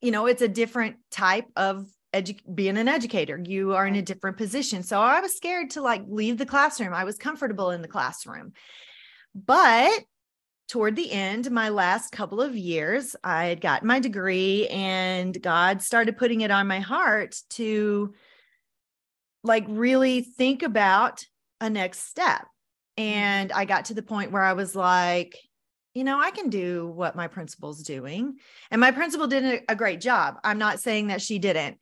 You 0.00 0.12
know, 0.12 0.26
it's 0.26 0.42
a 0.42 0.48
different 0.48 0.96
type 1.10 1.46
of 1.56 1.88
edu- 2.14 2.38
being 2.54 2.76
an 2.76 2.86
educator. 2.86 3.40
You 3.44 3.74
are 3.74 3.84
in 3.84 3.96
a 3.96 4.02
different 4.02 4.36
position. 4.36 4.84
So 4.84 5.00
I 5.00 5.20
was 5.20 5.36
scared 5.36 5.70
to 5.70 5.82
like 5.82 6.04
leave 6.06 6.38
the 6.38 6.46
classroom. 6.46 6.94
I 6.94 7.02
was 7.02 7.16
comfortable 7.16 7.72
in 7.72 7.82
the 7.82 7.88
classroom. 7.88 8.52
But 9.34 9.90
toward 10.68 10.96
the 10.96 11.10
end, 11.10 11.50
my 11.50 11.68
last 11.68 12.10
couple 12.10 12.40
of 12.40 12.56
years, 12.56 13.14
I 13.22 13.46
had 13.46 13.60
gotten 13.60 13.86
my 13.86 14.00
degree 14.00 14.66
and 14.68 15.40
God 15.40 15.82
started 15.82 16.16
putting 16.16 16.40
it 16.40 16.50
on 16.50 16.66
my 16.66 16.80
heart 16.80 17.36
to 17.50 18.14
like 19.44 19.64
really 19.68 20.22
think 20.22 20.62
about 20.62 21.24
a 21.60 21.70
next 21.70 22.08
step. 22.08 22.42
Mm-hmm. 22.98 23.04
And 23.04 23.52
I 23.52 23.64
got 23.64 23.86
to 23.86 23.94
the 23.94 24.02
point 24.02 24.32
where 24.32 24.42
I 24.42 24.54
was 24.54 24.74
like, 24.74 25.38
you 25.94 26.04
know, 26.04 26.20
I 26.20 26.30
can 26.30 26.50
do 26.50 26.88
what 26.88 27.16
my 27.16 27.26
principal's 27.26 27.82
doing. 27.82 28.36
And 28.70 28.80
my 28.80 28.90
principal 28.90 29.26
did 29.26 29.62
a 29.68 29.74
great 29.74 30.00
job. 30.00 30.34
I'm 30.44 30.58
not 30.58 30.80
saying 30.80 31.06
that 31.06 31.22
she 31.22 31.38
didn't. 31.38 31.78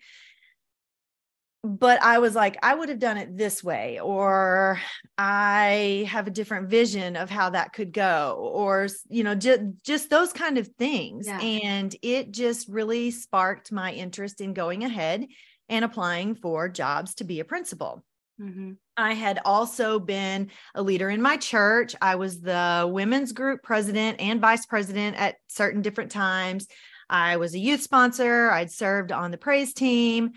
But 1.66 2.02
I 2.02 2.18
was 2.18 2.34
like, 2.34 2.58
I 2.62 2.74
would 2.74 2.90
have 2.90 2.98
done 2.98 3.16
it 3.16 3.38
this 3.38 3.64
way, 3.64 3.98
or 3.98 4.78
I 5.16 6.06
have 6.10 6.26
a 6.26 6.30
different 6.30 6.68
vision 6.68 7.16
of 7.16 7.30
how 7.30 7.48
that 7.50 7.72
could 7.72 7.90
go, 7.90 8.50
or, 8.52 8.86
you 9.08 9.24
know, 9.24 9.34
just, 9.34 9.62
just 9.82 10.10
those 10.10 10.34
kind 10.34 10.58
of 10.58 10.68
things. 10.78 11.26
Yeah. 11.26 11.40
And 11.40 11.96
it 12.02 12.32
just 12.32 12.68
really 12.68 13.10
sparked 13.10 13.72
my 13.72 13.92
interest 13.92 14.42
in 14.42 14.52
going 14.52 14.84
ahead 14.84 15.26
and 15.70 15.86
applying 15.86 16.34
for 16.34 16.68
jobs 16.68 17.14
to 17.14 17.24
be 17.24 17.40
a 17.40 17.46
principal. 17.46 18.04
Mm-hmm. 18.38 18.72
I 18.98 19.14
had 19.14 19.40
also 19.42 19.98
been 19.98 20.50
a 20.74 20.82
leader 20.82 21.08
in 21.08 21.22
my 21.22 21.38
church. 21.38 21.96
I 22.02 22.16
was 22.16 22.42
the 22.42 22.86
women's 22.92 23.32
group 23.32 23.62
president 23.62 24.20
and 24.20 24.38
vice 24.38 24.66
president 24.66 25.16
at 25.16 25.36
certain 25.48 25.80
different 25.80 26.10
times. 26.10 26.66
I 27.08 27.38
was 27.38 27.54
a 27.54 27.58
youth 27.58 27.80
sponsor. 27.80 28.50
I'd 28.50 28.70
served 28.70 29.12
on 29.12 29.30
the 29.30 29.38
praise 29.38 29.72
team, 29.72 30.32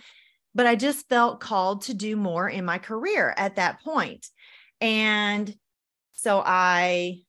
but 0.57 0.65
I 0.65 0.75
just 0.75 1.07
felt 1.07 1.39
called 1.39 1.83
to 1.83 1.93
do 1.93 2.15
more 2.15 2.49
in 2.49 2.65
my 2.65 2.79
career 2.79 3.31
at 3.37 3.57
that 3.57 3.79
point. 3.83 4.25
And 4.81 5.55
so 6.13 6.41
I 6.43 7.21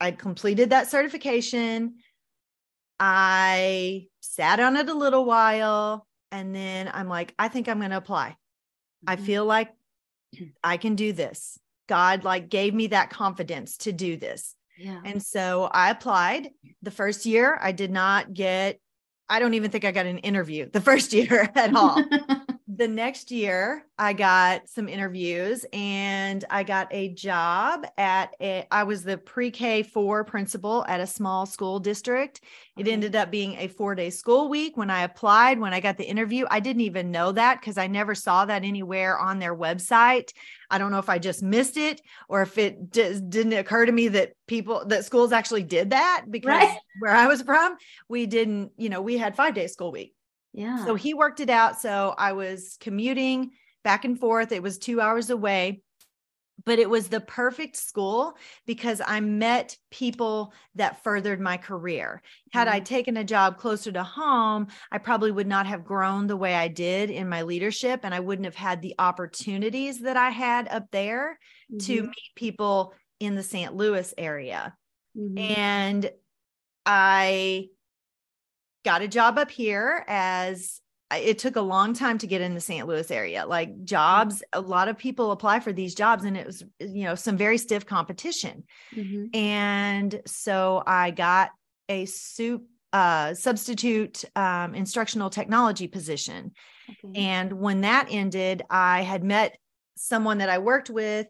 I 0.00 0.12
completed 0.12 0.70
that 0.70 0.88
certification. 0.88 1.96
I 2.98 4.06
sat 4.20 4.60
on 4.60 4.78
it 4.78 4.88
a 4.88 4.94
little 4.94 5.26
while 5.26 6.06
and 6.32 6.54
then 6.54 6.90
I'm 6.92 7.08
like, 7.08 7.34
I 7.38 7.48
think 7.48 7.68
I'm 7.68 7.80
going 7.80 7.90
to 7.90 7.98
apply. 7.98 8.30
Mm-hmm. 8.30 9.10
I 9.10 9.16
feel 9.16 9.44
like 9.44 9.70
I 10.64 10.78
can 10.78 10.94
do 10.94 11.12
this. 11.12 11.58
God 11.86 12.24
like 12.24 12.48
gave 12.48 12.72
me 12.72 12.88
that 12.88 13.10
confidence 13.10 13.76
to 13.78 13.92
do 13.92 14.16
this. 14.16 14.54
Yeah. 14.78 15.00
And 15.04 15.22
so 15.22 15.68
I 15.70 15.90
applied. 15.90 16.48
The 16.80 16.90
first 16.90 17.26
year 17.26 17.58
I 17.60 17.72
did 17.72 17.90
not 17.90 18.32
get 18.32 18.80
I 19.28 19.40
don't 19.40 19.54
even 19.54 19.70
think 19.70 19.84
I 19.84 19.92
got 19.92 20.06
an 20.06 20.18
interview 20.18 20.70
the 20.70 20.80
first 20.88 21.12
year 21.12 21.50
at 21.54 21.74
all. 21.74 22.02
the 22.78 22.86
next 22.86 23.32
year 23.32 23.84
i 23.98 24.12
got 24.12 24.68
some 24.68 24.88
interviews 24.88 25.66
and 25.72 26.44
i 26.48 26.62
got 26.62 26.86
a 26.92 27.08
job 27.08 27.84
at 27.98 28.34
a 28.40 28.64
i 28.70 28.84
was 28.84 29.02
the 29.02 29.18
pre-k 29.18 29.82
4 29.82 30.22
principal 30.22 30.84
at 30.86 31.00
a 31.00 31.06
small 31.06 31.44
school 31.44 31.80
district 31.80 32.40
it 32.76 32.82
okay. 32.82 32.92
ended 32.92 33.16
up 33.16 33.32
being 33.32 33.56
a 33.56 33.66
four 33.66 33.96
day 33.96 34.10
school 34.10 34.48
week 34.48 34.76
when 34.76 34.90
i 34.90 35.02
applied 35.02 35.58
when 35.58 35.74
i 35.74 35.80
got 35.80 35.98
the 35.98 36.08
interview 36.08 36.46
i 36.52 36.60
didn't 36.60 36.82
even 36.82 37.10
know 37.10 37.32
that 37.32 37.60
because 37.60 37.78
i 37.78 37.88
never 37.88 38.14
saw 38.14 38.44
that 38.44 38.62
anywhere 38.62 39.18
on 39.18 39.40
their 39.40 39.56
website 39.56 40.30
i 40.70 40.78
don't 40.78 40.92
know 40.92 41.00
if 41.00 41.08
i 41.08 41.18
just 41.18 41.42
missed 41.42 41.76
it 41.76 42.00
or 42.28 42.42
if 42.42 42.58
it 42.58 42.92
just 42.92 43.28
didn't 43.28 43.54
occur 43.54 43.84
to 43.86 43.92
me 43.92 44.06
that 44.06 44.34
people 44.46 44.84
that 44.86 45.04
schools 45.04 45.32
actually 45.32 45.64
did 45.64 45.90
that 45.90 46.26
because 46.30 46.48
right. 46.48 46.78
where 47.00 47.12
i 47.12 47.26
was 47.26 47.42
from 47.42 47.76
we 48.08 48.24
didn't 48.24 48.70
you 48.76 48.88
know 48.88 49.02
we 49.02 49.18
had 49.18 49.34
five 49.34 49.52
day 49.52 49.66
school 49.66 49.90
week 49.90 50.14
yeah. 50.52 50.84
So 50.84 50.94
he 50.94 51.14
worked 51.14 51.40
it 51.40 51.50
out. 51.50 51.80
So 51.80 52.14
I 52.16 52.32
was 52.32 52.76
commuting 52.80 53.50
back 53.84 54.04
and 54.04 54.18
forth. 54.18 54.52
It 54.52 54.62
was 54.62 54.78
two 54.78 55.00
hours 55.00 55.30
away, 55.30 55.82
but 56.64 56.78
it 56.78 56.90
was 56.90 57.08
the 57.08 57.20
perfect 57.20 57.76
school 57.76 58.36
because 58.66 59.00
I 59.06 59.20
met 59.20 59.76
people 59.90 60.52
that 60.74 61.02
furthered 61.04 61.40
my 61.40 61.56
career. 61.56 62.22
Had 62.52 62.66
mm-hmm. 62.66 62.76
I 62.76 62.80
taken 62.80 63.16
a 63.16 63.24
job 63.24 63.58
closer 63.58 63.92
to 63.92 64.02
home, 64.02 64.68
I 64.90 64.98
probably 64.98 65.30
would 65.30 65.46
not 65.46 65.66
have 65.66 65.84
grown 65.84 66.26
the 66.26 66.36
way 66.36 66.54
I 66.54 66.68
did 66.68 67.10
in 67.10 67.28
my 67.28 67.42
leadership 67.42 68.00
and 68.02 68.14
I 68.14 68.20
wouldn't 68.20 68.46
have 68.46 68.56
had 68.56 68.82
the 68.82 68.94
opportunities 68.98 70.00
that 70.00 70.16
I 70.16 70.30
had 70.30 70.68
up 70.68 70.90
there 70.90 71.38
mm-hmm. 71.72 71.78
to 71.86 72.02
meet 72.02 72.34
people 72.34 72.94
in 73.20 73.34
the 73.34 73.42
St. 73.42 73.74
Louis 73.74 74.12
area. 74.18 74.76
Mm-hmm. 75.16 75.38
And 75.38 76.10
I 76.84 77.68
got 78.84 79.02
a 79.02 79.08
job 79.08 79.38
up 79.38 79.50
here 79.50 80.04
as 80.06 80.80
it 81.16 81.38
took 81.38 81.56
a 81.56 81.60
long 81.60 81.94
time 81.94 82.18
to 82.18 82.26
get 82.26 82.40
in 82.40 82.54
the 82.54 82.60
St. 82.60 82.86
Louis 82.86 83.10
area. 83.10 83.46
Like 83.46 83.84
jobs, 83.84 84.42
a 84.52 84.60
lot 84.60 84.88
of 84.88 84.98
people 84.98 85.32
apply 85.32 85.60
for 85.60 85.72
these 85.72 85.94
jobs, 85.94 86.24
and 86.24 86.36
it 86.36 86.46
was, 86.46 86.62
you 86.80 87.04
know, 87.04 87.14
some 87.14 87.36
very 87.36 87.56
stiff 87.56 87.86
competition. 87.86 88.64
Mm-hmm. 88.94 89.36
And 89.36 90.20
so 90.26 90.82
I 90.86 91.10
got 91.10 91.50
a 91.88 92.04
soup 92.04 92.64
uh, 92.92 93.34
substitute 93.34 94.24
um, 94.34 94.74
instructional 94.74 95.30
technology 95.30 95.86
position. 95.86 96.52
Okay. 97.04 97.20
And 97.20 97.52
when 97.52 97.82
that 97.82 98.08
ended, 98.10 98.62
I 98.70 99.02
had 99.02 99.22
met 99.22 99.58
someone 99.96 100.38
that 100.38 100.48
I 100.48 100.58
worked 100.58 100.88
with 100.88 101.26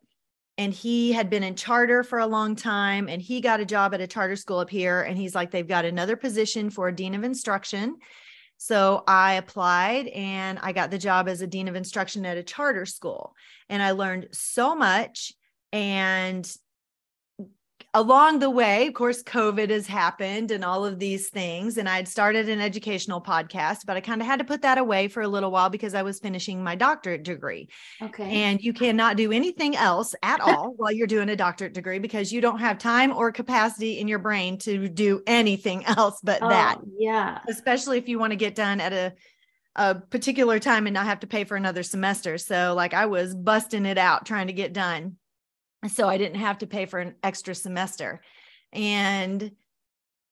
and 0.59 0.75
he 0.75 1.13
had 1.13 1.31
been 1.31 1.45
in 1.45 1.55
charter 1.55 2.03
for 2.03 2.19
a 2.19 2.27
long 2.27 2.57
time 2.57 3.09
and 3.09 3.23
he 3.23 3.41
got 3.41 3.61
a 3.61 3.65
job 3.65 3.95
at 3.95 4.01
a 4.01 4.07
charter 4.07 4.37
school 4.37 4.59
up 4.59 4.69
here 4.69 5.01
and 5.03 5.17
he's 5.17 5.35
like 5.35 5.53
they've 5.53 5.69
got 5.69 5.85
another 5.85 6.17
position 6.17 6.69
for 6.69 6.89
a 6.89 6.95
dean 6.95 7.15
of 7.15 7.25
instruction. 7.25 7.97
So 8.59 9.05
i 9.07 9.35
applied 9.35 10.09
and 10.09 10.59
i 10.61 10.73
got 10.73 10.91
the 10.91 10.99
job 10.99 11.29
as 11.29 11.41
a 11.41 11.47
dean 11.47 11.69
of 11.69 11.77
instruction 11.77 12.27
at 12.27 12.37
a 12.37 12.43
charter 12.43 12.87
school 12.87 13.35
and 13.69 13.81
i 13.81 13.93
learned 13.93 14.27
so 14.33 14.75
much 14.75 15.33
and 15.73 16.45
along 17.99 18.39
the 18.39 18.49
way, 18.49 18.87
of 18.87 18.95
course, 18.95 19.25
COVID 19.25 19.71
has 19.71 19.89
happened 19.89 20.53
and 20.53 20.65
all 20.65 20.87
of 20.87 21.01
these 21.01 21.31
things. 21.31 21.79
And 21.79 21.89
I'd 21.89 22.07
started 22.07 22.49
an 22.49 22.61
educational 22.61 23.21
podcast, 23.21 23.87
but 23.87 23.97
I 23.97 24.01
kind 24.01 24.21
of 24.21 24.27
had 24.27 24.39
to 24.39 24.45
put 24.45 24.63
that 24.63 24.79
away 24.79 25.09
for 25.09 25.21
a 25.21 25.29
little 25.29 25.51
while 25.51 25.69
because 25.69 25.95
I 25.95 26.03
was 26.03 26.21
finishing 26.21 26.63
my 26.63 26.77
doctorate 26.77 27.25
degree. 27.25 27.69
Okay. 28.01 28.43
And 28.43 28.61
you 28.61 28.73
cannot 28.73 29.17
do 29.17 29.33
anything 29.33 29.75
else 29.75 30.15
at 30.23 30.41
all 30.41 30.75
while 30.77 30.93
you're 30.93 31.09
doing 31.09 31.29
a 31.29 31.35
doctorate 31.35 31.75
degree 31.75 31.99
because 31.99 32.33
you 32.33 32.41
don't 32.41 32.61
have 32.61 32.79
time 32.79 33.13
or 33.13 33.33
capacity 33.33 33.99
in 33.99 34.07
your 34.07 34.21
brain 34.21 34.59
to 34.59 34.89
do 34.89 35.21
anything 35.27 35.85
else 35.85 36.21
but 36.23 36.41
oh, 36.41 36.49
that. 36.49 36.79
Yeah. 36.97 37.41
Especially 37.49 37.99
if 37.99 38.09
you 38.09 38.21
want 38.21 38.31
to 38.31 38.37
get 38.37 38.55
done 38.55 38.81
at 38.81 38.93
a 38.93 39.13
a 39.77 39.95
particular 39.95 40.59
time 40.59 40.89
and 40.89 40.95
not 40.95 41.07
have 41.07 41.21
to 41.21 41.29
pay 41.29 41.45
for 41.45 41.57
another 41.57 41.85
semester. 41.85 42.37
So 42.37 42.75
like 42.75 42.95
I 42.95 43.07
was 43.07 43.33
busting 43.33 43.87
it 43.87 43.97
out 43.97 44.27
trying 44.27 44.49
to 44.49 44.53
get 44.53 44.73
done 44.73 45.18
so 45.87 46.09
I 46.09 46.19
didn't 46.19 46.41
have 46.41 46.59
to 46.59 46.67
pay 46.67 46.87
for 46.87 46.99
an 46.99 47.15
extra 47.23 47.55
semester. 47.55 48.21
And 48.73 49.53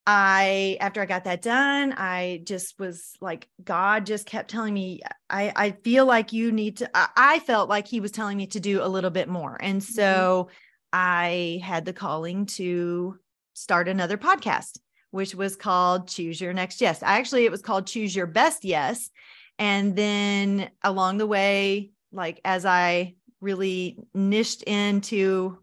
I, 0.06 0.76
after 0.80 1.00
I 1.00 1.06
got 1.06 1.24
that 1.24 1.42
done, 1.42 1.92
I 1.96 2.42
just 2.44 2.78
was 2.78 3.14
like, 3.20 3.48
God 3.62 4.06
just 4.06 4.26
kept 4.26 4.50
telling 4.50 4.72
me, 4.74 5.00
I, 5.28 5.52
I 5.56 5.70
feel 5.72 6.06
like 6.06 6.32
you 6.32 6.52
need 6.52 6.78
to, 6.78 6.90
I, 6.94 7.08
I 7.16 7.38
felt 7.40 7.68
like 7.68 7.88
he 7.88 8.00
was 8.00 8.12
telling 8.12 8.36
me 8.36 8.46
to 8.48 8.60
do 8.60 8.82
a 8.82 8.88
little 8.88 9.10
bit 9.10 9.28
more. 9.28 9.56
And 9.60 9.80
mm-hmm. 9.80 9.92
so 9.92 10.48
mm-hmm. 10.48 10.54
I 10.92 11.60
had 11.62 11.84
the 11.84 11.92
calling 11.92 12.46
to 12.46 13.18
start 13.54 13.88
another 13.88 14.16
podcast, 14.16 14.78
which 15.10 15.34
was 15.34 15.56
called 15.56 16.08
Choose 16.08 16.40
Your 16.40 16.52
Next 16.52 16.80
Yes. 16.80 17.02
Actually, 17.02 17.44
it 17.44 17.50
was 17.50 17.62
called 17.62 17.86
Choose 17.86 18.14
Your 18.14 18.26
Best 18.26 18.64
Yes. 18.64 19.10
And 19.58 19.96
then 19.96 20.70
along 20.82 21.18
the 21.18 21.26
way, 21.26 21.90
like 22.12 22.40
as 22.44 22.64
I 22.64 23.14
really 23.40 23.98
niched 24.14 24.62
into 24.62 25.58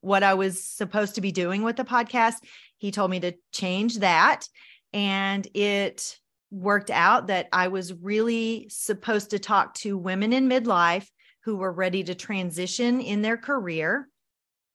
what 0.00 0.22
I 0.22 0.34
was 0.34 0.64
supposed 0.64 1.16
to 1.16 1.20
be 1.20 1.32
doing 1.32 1.62
with 1.62 1.76
the 1.76 1.84
podcast. 1.84 2.36
He 2.78 2.90
told 2.90 3.10
me 3.10 3.20
to 3.20 3.34
change 3.52 3.98
that. 3.98 4.46
And 4.92 5.46
it 5.54 6.18
worked 6.50 6.90
out 6.90 7.26
that 7.26 7.48
I 7.52 7.68
was 7.68 7.92
really 7.92 8.68
supposed 8.70 9.30
to 9.30 9.38
talk 9.38 9.74
to 9.74 9.98
women 9.98 10.32
in 10.32 10.48
midlife 10.48 11.06
who 11.44 11.56
were 11.56 11.72
ready 11.72 12.02
to 12.04 12.14
transition 12.14 13.00
in 13.00 13.22
their 13.22 13.36
career 13.36 14.08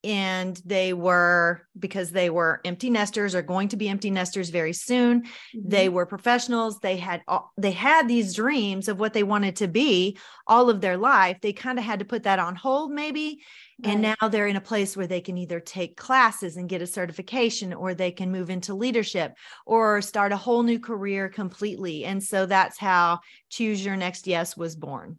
and 0.03 0.61
they 0.65 0.93
were 0.93 1.61
because 1.79 2.11
they 2.11 2.29
were 2.29 2.59
empty 2.65 2.89
nesters 2.89 3.33
or 3.35 3.41
going 3.41 3.69
to 3.69 3.77
be 3.77 3.87
empty 3.87 4.11
nesters 4.11 4.49
very 4.49 4.73
soon. 4.73 5.23
Mm-hmm. 5.23 5.69
they 5.69 5.89
were 5.89 6.05
professionals. 6.05 6.79
They 6.79 6.97
had 6.97 7.23
they 7.57 7.71
had 7.71 8.07
these 8.07 8.35
dreams 8.35 8.87
of 8.87 8.99
what 8.99 9.13
they 9.13 9.23
wanted 9.23 9.57
to 9.57 9.67
be 9.67 10.17
all 10.45 10.69
of 10.69 10.81
their 10.81 10.97
life. 10.97 11.37
They 11.41 11.53
kind 11.53 11.79
of 11.79 11.85
had 11.85 11.99
to 11.99 12.05
put 12.05 12.23
that 12.23 12.39
on 12.39 12.55
hold 12.55 12.91
maybe. 12.91 13.41
Right. 13.83 13.93
and 13.93 14.01
now 14.01 14.27
they're 14.29 14.47
in 14.47 14.55
a 14.55 14.61
place 14.61 14.95
where 14.95 15.07
they 15.07 15.21
can 15.21 15.37
either 15.37 15.59
take 15.59 15.97
classes 15.97 16.57
and 16.57 16.69
get 16.69 16.83
a 16.83 16.87
certification 16.87 17.73
or 17.73 17.93
they 17.93 18.11
can 18.11 18.31
move 18.31 18.49
into 18.49 18.75
leadership 18.75 19.33
or 19.65 20.01
start 20.01 20.31
a 20.31 20.37
whole 20.37 20.63
new 20.63 20.79
career 20.79 21.27
completely. 21.27 22.05
And 22.05 22.23
so 22.23 22.45
that's 22.45 22.77
how 22.77 23.19
choose 23.49 23.83
your 23.83 23.95
next 23.95 24.27
yes 24.27 24.55
was 24.55 24.75
born. 24.75 25.17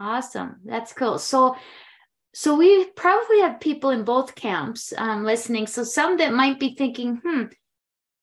Awesome. 0.00 0.56
That's 0.64 0.92
cool. 0.92 1.18
So 1.18 1.56
so 2.34 2.56
we 2.56 2.84
probably 2.90 3.40
have 3.40 3.60
people 3.60 3.90
in 3.90 4.04
both 4.04 4.34
camps 4.34 4.92
um, 4.96 5.24
listening. 5.24 5.66
So 5.66 5.82
some 5.82 6.16
that 6.18 6.32
might 6.32 6.60
be 6.60 6.74
thinking, 6.74 7.20
hmm, 7.24 7.44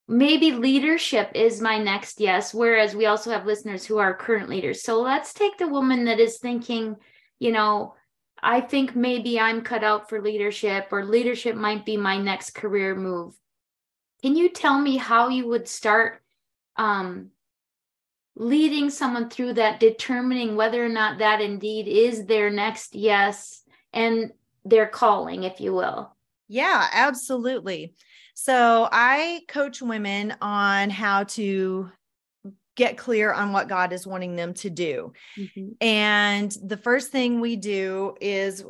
maybe 0.08 0.52
leadership 0.52 1.32
is 1.34 1.62
my 1.62 1.78
next 1.78 2.20
yes. 2.20 2.54
Whereas 2.54 2.96
we 2.96 3.08
also 3.08 3.32
have 3.32 3.46
listeners 3.46 3.86
who 3.86 3.98
are 3.98 4.16
current 4.16 4.50
leaders. 4.50 4.84
So 4.84 5.02
let's 5.02 5.34
take 5.34 5.58
the 5.58 5.68
woman 5.68 6.06
that 6.06 6.20
is 6.20 6.38
thinking, 6.38 6.96
you 7.40 7.52
know, 7.52 7.96
I 8.42 8.62
think 8.62 8.96
maybe 8.96 9.40
I'm 9.40 9.62
cut 9.62 9.84
out 9.84 10.08
for 10.08 10.22
leadership 10.22 10.90
or 10.92 11.04
leadership 11.04 11.56
might 11.56 11.86
be 11.86 11.98
my 11.98 12.18
next 12.18 12.52
career 12.52 12.96
move. 12.96 13.34
Can 14.22 14.36
you 14.36 14.50
tell 14.50 14.80
me 14.80 14.98
how 14.98 15.30
you 15.30 15.48
would 15.48 15.68
start 15.68 16.22
um, 16.78 17.32
leading 18.36 18.90
someone 18.90 19.30
through 19.30 19.54
that, 19.54 19.80
determining 19.80 20.56
whether 20.56 20.84
or 20.84 20.90
not 20.90 21.20
that 21.20 21.42
indeed 21.42 21.88
is 21.88 22.26
their 22.26 22.52
next 22.52 22.94
yes? 22.94 23.65
And 23.96 24.32
their 24.64 24.86
calling, 24.86 25.44
if 25.44 25.60
you 25.60 25.74
will. 25.74 26.16
Yeah, 26.48 26.88
absolutely. 26.92 27.96
So 28.36 28.88
I 28.92 29.42
coach 29.48 29.82
women 29.82 30.36
on 30.42 30.90
how 30.90 31.24
to 31.24 31.90
get 32.76 32.98
clear 32.98 33.32
on 33.32 33.54
what 33.54 33.70
God 33.70 33.94
is 33.94 34.06
wanting 34.06 34.36
them 34.36 34.54
to 34.56 34.70
do. 34.70 35.14
Mm-hmm. 35.38 35.70
And 35.80 36.52
the 36.64 36.78
first 36.78 37.12
thing 37.12 37.40
we 37.40 37.56
do 37.56 38.16
is 38.20 38.64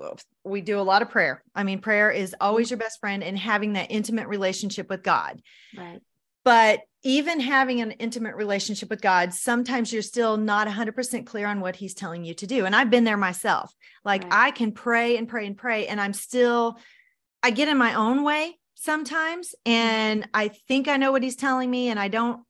we 0.44 0.62
do 0.62 0.79
a 0.79 0.82
lot 0.82 1.01
of 1.01 1.10
prayer. 1.10 1.44
I 1.55 1.63
mean, 1.63 1.79
prayer 1.79 2.12
is 2.12 2.36
always 2.39 2.67
mm-hmm. 2.67 2.74
your 2.74 2.79
best 2.79 3.00
friend 3.00 3.24
and 3.24 3.38
having 3.38 3.74
that 3.74 3.88
intimate 3.89 4.27
relationship 4.27 4.89
with 4.89 5.01
God. 5.01 5.41
Right. 5.75 6.01
But 6.46 6.82
even 7.04 7.40
having 7.40 7.82
an 7.82 7.92
intimate 7.92 8.36
relationship 8.36 8.90
with 8.90 9.02
God, 9.02 9.34
sometimes 9.34 9.92
you're 9.92 10.02
still 10.02 10.38
not 10.38 10.68
100% 10.68 11.25
clear 11.25 11.48
on 11.48 11.60
what 11.60 11.75
He's 11.75 11.94
telling 11.94 12.24
you 12.24 12.34
to 12.36 12.48
do. 12.48 12.66
And 12.66 12.75
I've 12.75 12.90
been 12.90 13.04
there 13.04 13.18
myself. 13.18 13.74
Like 14.06 14.24
right. 14.24 14.48
I 14.48 14.52
can 14.52 14.72
pray 14.72 15.18
and 15.18 15.28
pray 15.28 15.48
and 15.48 15.58
pray, 15.58 15.88
and 15.88 16.00
I'm 16.00 16.14
still, 16.14 16.78
I 17.44 17.52
get 17.52 17.68
in 17.68 17.78
my 17.78 17.96
own 17.96 18.24
way 18.24 18.58
sometimes. 18.75 19.50
Mm-hmm. 19.68 19.72
And 19.72 20.30
I 20.34 20.48
think 20.48 20.88
I 20.88 20.98
know 20.98 21.12
what 21.12 21.24
He's 21.24 21.36
telling 21.36 21.70
me, 21.70 21.90
and 21.90 22.00
I 22.00 22.08
don't 22.08 22.42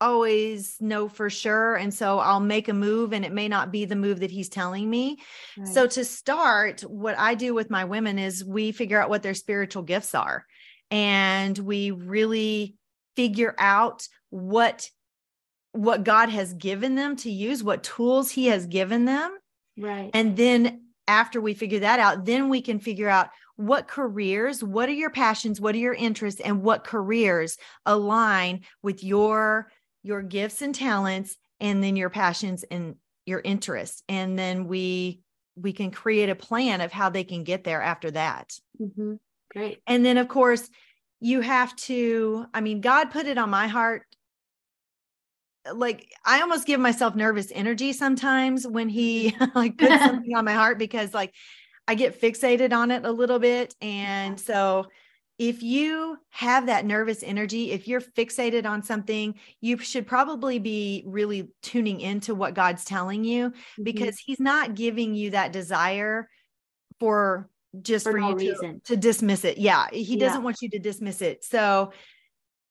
always 0.00 0.76
know 0.80 1.08
for 1.08 1.30
sure. 1.30 1.76
And 1.76 1.94
so 1.94 2.18
I'll 2.18 2.40
make 2.40 2.68
a 2.68 2.74
move 2.74 3.14
and 3.14 3.24
it 3.24 3.32
may 3.32 3.48
not 3.48 3.72
be 3.72 3.86
the 3.86 3.96
move 3.96 4.20
that 4.20 4.30
he's 4.30 4.50
telling 4.50 4.90
me. 4.90 5.16
Right. 5.56 5.66
So 5.68 5.86
to 5.86 6.04
start, 6.04 6.82
what 6.82 7.18
I 7.18 7.34
do 7.34 7.54
with 7.54 7.70
my 7.70 7.84
women 7.84 8.18
is 8.18 8.44
we 8.44 8.72
figure 8.72 9.00
out 9.00 9.08
what 9.08 9.22
their 9.22 9.32
spiritual 9.32 9.84
gifts 9.84 10.14
are 10.14 10.44
and 10.90 11.56
we 11.58 11.90
really 11.90 12.76
figure 13.16 13.54
out 13.58 14.06
what 14.30 14.90
what 15.72 16.04
God 16.04 16.30
has 16.30 16.54
given 16.54 16.94
them 16.94 17.16
to 17.16 17.30
use, 17.30 17.62
what 17.62 17.82
tools 17.82 18.30
he 18.30 18.46
has 18.46 18.66
given 18.66 19.04
them. 19.04 19.36
Right. 19.76 20.10
And 20.14 20.34
then 20.34 20.86
after 21.06 21.38
we 21.38 21.52
figure 21.52 21.80
that 21.80 22.00
out, 22.00 22.24
then 22.24 22.48
we 22.48 22.62
can 22.62 22.78
figure 22.78 23.10
out 23.10 23.28
what 23.56 23.86
careers, 23.86 24.64
what 24.64 24.88
are 24.88 24.92
your 24.92 25.10
passions, 25.10 25.60
what 25.60 25.74
are 25.74 25.78
your 25.78 25.94
interests, 25.94 26.40
and 26.40 26.62
what 26.62 26.84
careers 26.84 27.58
align 27.84 28.62
with 28.82 29.04
your 29.04 29.70
your 30.02 30.22
gifts 30.22 30.62
and 30.62 30.74
talents 30.74 31.36
and 31.58 31.82
then 31.82 31.96
your 31.96 32.10
passions 32.10 32.64
and 32.70 32.94
your 33.24 33.40
interests 33.40 34.02
and 34.08 34.38
then 34.38 34.68
we 34.68 35.20
we 35.56 35.72
can 35.72 35.90
create 35.90 36.28
a 36.28 36.36
plan 36.36 36.80
of 36.80 36.92
how 36.92 37.08
they 37.08 37.24
can 37.24 37.42
get 37.42 37.64
there 37.64 37.82
after 37.82 38.12
that 38.12 38.52
mm-hmm. 38.80 39.14
great 39.50 39.82
and 39.86 40.06
then 40.06 40.16
of 40.16 40.28
course 40.28 40.70
you 41.26 41.40
have 41.40 41.74
to 41.74 42.46
i 42.54 42.60
mean 42.60 42.80
god 42.80 43.10
put 43.10 43.26
it 43.26 43.36
on 43.36 43.50
my 43.50 43.66
heart 43.66 44.04
like 45.74 46.08
i 46.24 46.40
almost 46.40 46.66
give 46.66 46.78
myself 46.78 47.16
nervous 47.16 47.50
energy 47.52 47.92
sometimes 47.92 48.64
when 48.64 48.88
he 48.88 49.32
mm-hmm. 49.32 49.44
like 49.58 49.76
puts 49.76 50.04
something 50.04 50.36
on 50.36 50.44
my 50.44 50.52
heart 50.52 50.78
because 50.78 51.12
like 51.12 51.34
i 51.88 51.96
get 51.96 52.20
fixated 52.20 52.72
on 52.72 52.92
it 52.92 53.04
a 53.04 53.10
little 53.10 53.40
bit 53.40 53.74
and 53.80 54.38
so 54.38 54.86
if 55.38 55.62
you 55.62 56.16
have 56.30 56.64
that 56.64 56.86
nervous 56.86 57.22
energy, 57.22 57.70
if 57.70 57.86
you're 57.86 58.00
fixated 58.00 58.64
on 58.64 58.82
something, 58.82 59.34
you 59.60 59.76
should 59.76 60.06
probably 60.06 60.58
be 60.58 61.04
really 61.06 61.50
tuning 61.60 62.00
into 62.00 62.34
what 62.34 62.54
God's 62.54 62.86
telling 62.86 63.22
you 63.22 63.50
mm-hmm. 63.50 63.82
because 63.82 64.18
He's 64.18 64.40
not 64.40 64.74
giving 64.74 65.14
you 65.14 65.32
that 65.32 65.52
desire 65.52 66.30
for 66.98 67.50
just 67.82 68.04
for, 68.04 68.12
for 68.12 68.18
no 68.18 68.38
you 68.38 68.54
to, 68.60 68.80
to, 68.84 68.96
dismiss 68.96 69.44
it. 69.44 69.58
Yeah, 69.58 69.86
He 69.90 70.16
doesn't 70.16 70.42
want 70.42 70.62
you 70.62 70.70
to 70.70 70.78
dismiss 70.78 71.22
it. 71.22 71.44
So 71.44 71.92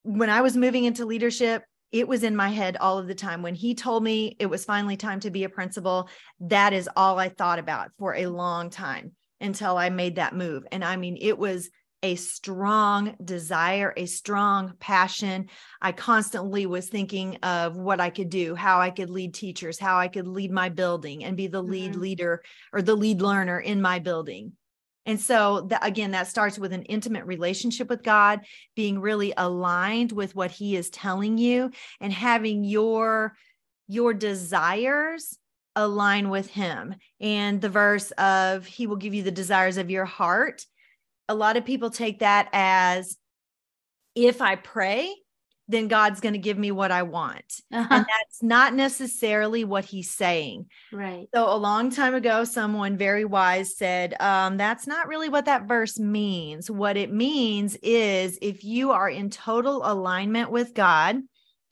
when 0.04 0.30
I 0.30 0.42
was 0.42 0.56
moving 0.56 0.86
into 0.86 1.06
leadership, 1.06 1.64
it 1.92 2.08
was 2.08 2.24
in 2.24 2.36
my 2.36 2.50
head 2.50 2.78
all 2.78 2.98
of 2.98 3.08
the 3.08 3.16
time. 3.16 3.42
When 3.42 3.56
he 3.56 3.74
told 3.74 4.04
me 4.04 4.36
it 4.40 4.48
was 4.48 4.66
finally 4.66 4.98
time 4.98 5.20
to 5.22 5.32
be 5.32 5.44
a 5.44 5.50
principal, 5.50 6.10
that 6.42 6.74
is 6.74 6.90
all 6.96 7.20
I 7.20 7.30
thought 7.30 7.60
about 7.60 7.92
for 7.98 8.16
a 8.16 8.28
long 8.28 8.70
time 8.70 9.14
until 9.40 9.78
I 9.78 9.90
made 9.90 10.16
that 10.16 10.36
move. 10.36 10.66
And 10.72 10.84
I 10.84 10.96
mean, 10.98 11.18
it 11.20 11.38
was 11.38 11.70
a 12.04 12.16
strong 12.16 13.16
desire, 13.24 13.94
a 13.98 14.06
strong 14.06 14.74
passion. 14.80 15.50
I 15.82 15.92
constantly 15.92 16.66
was 16.66 16.88
thinking 16.88 17.38
of 17.38 17.78
what 17.78 18.00
I 18.00 18.12
could 18.12 18.30
do, 18.30 18.54
how 18.54 18.80
I 18.80 18.92
could 18.92 19.10
lead 19.10 19.34
teachers, 19.34 19.80
how 19.80 19.98
I 19.98 20.08
could 20.08 20.28
lead 20.28 20.52
my 20.52 20.70
building 20.70 21.24
and 21.24 21.36
be 21.36 21.48
the 21.48 21.64
lead 21.64 21.94
mm-hmm. 21.94 22.02
leader 22.02 22.44
or 22.72 22.82
the 22.82 22.96
lead 22.96 23.22
learner 23.22 23.60
in 23.60 23.82
my 23.82 24.00
building. 24.00 24.52
And 25.06 25.20
so 25.20 25.62
that, 25.70 25.86
again, 25.86 26.12
that 26.12 26.28
starts 26.28 26.58
with 26.58 26.74
an 26.74 26.84
intimate 26.84 27.26
relationship 27.26 27.90
with 27.90 28.04
God, 28.04 28.42
being 28.76 29.00
really 29.00 29.34
aligned 29.38 30.12
with 30.12 30.36
what 30.36 30.52
he 30.52 30.76
is 30.76 30.90
telling 30.90 31.38
you 31.38 31.72
and 32.00 32.12
having 32.12 32.64
your 32.64 33.36
your 33.88 34.16
desires 34.16 35.38
align 35.76 36.30
with 36.30 36.50
him. 36.50 36.96
And 37.20 37.62
the 37.62 37.70
verse 37.70 38.10
of 38.12 38.66
he 38.66 38.88
will 38.88 38.96
give 38.96 39.14
you 39.14 39.22
the 39.22 39.32
desires 39.32 39.78
of 39.78 39.92
your 39.92 40.06
heart 40.06 40.66
a 41.28 41.36
lot 41.36 41.58
of 41.58 41.66
people 41.66 41.90
take 41.90 42.20
that 42.20 42.50
as 42.54 43.18
if 44.14 44.42
I 44.42 44.56
pray, 44.56 45.14
then 45.68 45.88
God's 45.88 46.20
going 46.20 46.34
to 46.34 46.40
give 46.40 46.58
me 46.58 46.72
what 46.72 46.92
I 46.92 47.04
want. 47.04 47.62
Uh-huh. 47.72 47.88
And 47.90 48.06
that's 48.06 48.44
not 48.44 48.74
necessarily 48.74 49.64
what 49.64 49.86
he's 49.86 50.12
saying. 50.12 50.68
Right. 50.92 51.28
So, 51.34 51.52
a 51.52 51.58
long 51.58 51.90
time 51.90 52.14
ago, 52.14 52.44
someone 52.44 52.98
very 52.98 53.26
wise 53.26 53.76
said, 53.76 54.16
um, 54.20 54.58
That's 54.58 54.86
not 54.88 55.08
really 55.08 55.30
what 55.30 55.46
that 55.46 55.68
verse 55.68 56.00
means. 56.00 56.70
What 56.70 56.98
it 56.98 57.12
means 57.12 57.76
is 57.82 58.38
if 58.42 58.64
you 58.64 58.92
are 58.92 59.10
in 59.10 59.30
total 59.30 59.82
alignment 59.84 60.52
with 60.52 60.74
God, 60.74 61.18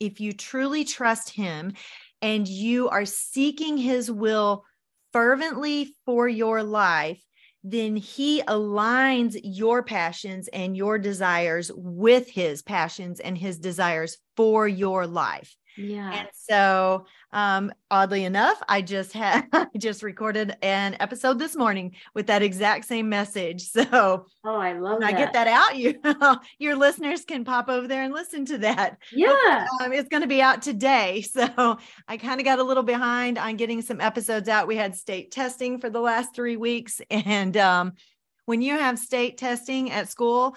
if 0.00 0.20
you 0.20 0.32
truly 0.32 0.84
trust 0.84 1.30
him, 1.30 1.72
and 2.20 2.48
you 2.48 2.88
are 2.88 3.04
seeking 3.04 3.76
his 3.76 4.10
will 4.10 4.64
fervently 5.12 5.94
for 6.06 6.26
your 6.26 6.62
life, 6.62 7.22
then 7.64 7.96
he 7.96 8.42
aligns 8.42 9.40
your 9.42 9.82
passions 9.82 10.48
and 10.48 10.76
your 10.76 10.98
desires 10.98 11.72
with 11.74 12.30
his 12.30 12.62
passions 12.62 13.20
and 13.20 13.36
his 13.36 13.58
desires 13.58 14.18
for 14.36 14.68
your 14.68 15.06
life. 15.06 15.56
Yeah. 15.76 16.12
And 16.12 16.28
so, 16.34 17.06
um, 17.34 17.72
oddly 17.90 18.24
enough, 18.24 18.62
I 18.68 18.80
just 18.80 19.12
had 19.12 19.46
I 19.52 19.66
just 19.76 20.04
recorded 20.04 20.56
an 20.62 20.96
episode 21.00 21.38
this 21.38 21.56
morning 21.56 21.96
with 22.14 22.28
that 22.28 22.42
exact 22.42 22.86
same 22.86 23.08
message. 23.08 23.70
So, 23.74 24.26
oh, 24.44 24.56
I 24.56 24.74
love 24.74 25.00
that. 25.00 25.14
I 25.14 25.16
get 25.16 25.32
that 25.32 25.48
out. 25.48 25.76
You, 25.76 26.00
your 26.58 26.76
listeners 26.76 27.24
can 27.24 27.44
pop 27.44 27.68
over 27.68 27.88
there 27.88 28.04
and 28.04 28.14
listen 28.14 28.44
to 28.46 28.58
that. 28.58 28.98
Yeah. 29.12 29.66
Um, 29.80 29.92
it's 29.92 30.08
going 30.08 30.20
to 30.20 30.28
be 30.28 30.40
out 30.40 30.62
today. 30.62 31.22
So, 31.22 31.78
I 32.06 32.16
kind 32.16 32.40
of 32.40 32.44
got 32.44 32.60
a 32.60 32.62
little 32.62 32.84
behind 32.84 33.36
on 33.36 33.56
getting 33.56 33.82
some 33.82 34.00
episodes 34.00 34.48
out. 34.48 34.68
We 34.68 34.76
had 34.76 34.94
state 34.94 35.32
testing 35.32 35.80
for 35.80 35.90
the 35.90 36.00
last 36.00 36.36
three 36.36 36.56
weeks, 36.56 37.00
and 37.10 37.56
um, 37.56 37.94
when 38.44 38.62
you 38.62 38.78
have 38.78 38.98
state 38.98 39.36
testing 39.38 39.90
at 39.90 40.08
school, 40.08 40.56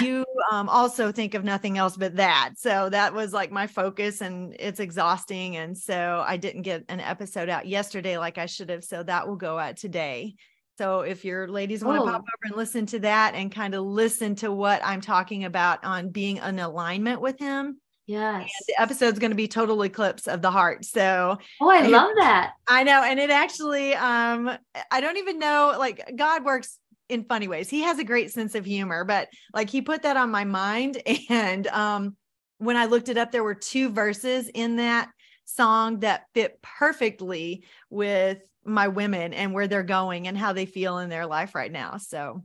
you 0.00 0.24
um, 0.50 0.68
also 0.68 1.12
think 1.12 1.34
of 1.34 1.44
nothing 1.44 1.78
else 1.78 1.96
but 1.96 2.16
that. 2.16 2.52
So 2.56 2.88
that 2.90 3.12
was 3.14 3.32
like 3.32 3.50
my 3.50 3.66
focus, 3.66 4.20
and 4.20 4.54
it's 4.58 4.80
exhausting. 4.80 5.56
And 5.56 5.76
so 5.76 6.24
I 6.26 6.36
didn't 6.36 6.62
get 6.62 6.84
an 6.88 7.00
episode 7.00 7.48
out 7.48 7.66
yesterday 7.66 8.18
like 8.18 8.38
I 8.38 8.46
should 8.46 8.70
have. 8.70 8.84
So 8.84 9.02
that 9.02 9.28
will 9.28 9.36
go 9.36 9.58
out 9.58 9.76
today. 9.76 10.34
So 10.78 11.00
if 11.00 11.24
your 11.24 11.48
ladies 11.48 11.84
want 11.84 11.98
to 12.00 12.10
pop 12.10 12.22
over 12.22 12.44
and 12.44 12.56
listen 12.56 12.86
to 12.86 12.98
that 13.00 13.34
and 13.34 13.52
kind 13.52 13.74
of 13.74 13.84
listen 13.84 14.34
to 14.36 14.50
what 14.50 14.80
I'm 14.84 15.00
talking 15.00 15.44
about 15.44 15.84
on 15.84 16.08
being 16.08 16.38
in 16.38 16.58
alignment 16.58 17.20
with 17.20 17.38
him. 17.38 17.78
Yes. 18.06 18.50
the 18.66 18.80
episode's 18.80 19.18
going 19.20 19.30
to 19.30 19.36
be 19.36 19.46
total 19.46 19.82
eclipse 19.82 20.26
of 20.26 20.42
the 20.42 20.50
heart. 20.50 20.84
So 20.84 21.38
Oh, 21.60 21.70
I 21.70 21.86
love 21.86 22.10
that. 22.18 22.54
I 22.66 22.82
know. 22.82 23.02
And 23.02 23.20
it 23.20 23.30
actually 23.30 23.94
um 23.94 24.50
I 24.90 25.00
don't 25.00 25.18
even 25.18 25.38
know 25.38 25.76
like 25.78 26.12
God 26.16 26.44
works 26.44 26.78
in 27.12 27.24
funny 27.24 27.48
ways. 27.48 27.68
He 27.70 27.82
has 27.82 27.98
a 27.98 28.04
great 28.04 28.32
sense 28.32 28.54
of 28.54 28.64
humor, 28.64 29.04
but 29.04 29.28
like 29.54 29.70
he 29.70 29.82
put 29.82 30.02
that 30.02 30.16
on 30.16 30.30
my 30.30 30.44
mind. 30.44 31.00
And 31.28 31.66
um, 31.68 32.16
when 32.58 32.76
I 32.76 32.86
looked 32.86 33.08
it 33.08 33.16
up, 33.16 33.30
there 33.30 33.44
were 33.44 33.54
two 33.54 33.90
verses 33.90 34.48
in 34.48 34.76
that 34.76 35.10
song 35.44 36.00
that 36.00 36.26
fit 36.34 36.60
perfectly 36.62 37.64
with 37.90 38.38
my 38.64 38.88
women 38.88 39.32
and 39.32 39.52
where 39.52 39.66
they're 39.66 39.82
going 39.82 40.28
and 40.28 40.36
how 40.36 40.52
they 40.52 40.66
feel 40.66 40.98
in 40.98 41.08
their 41.08 41.26
life 41.26 41.54
right 41.54 41.72
now. 41.72 41.96
So 41.96 42.44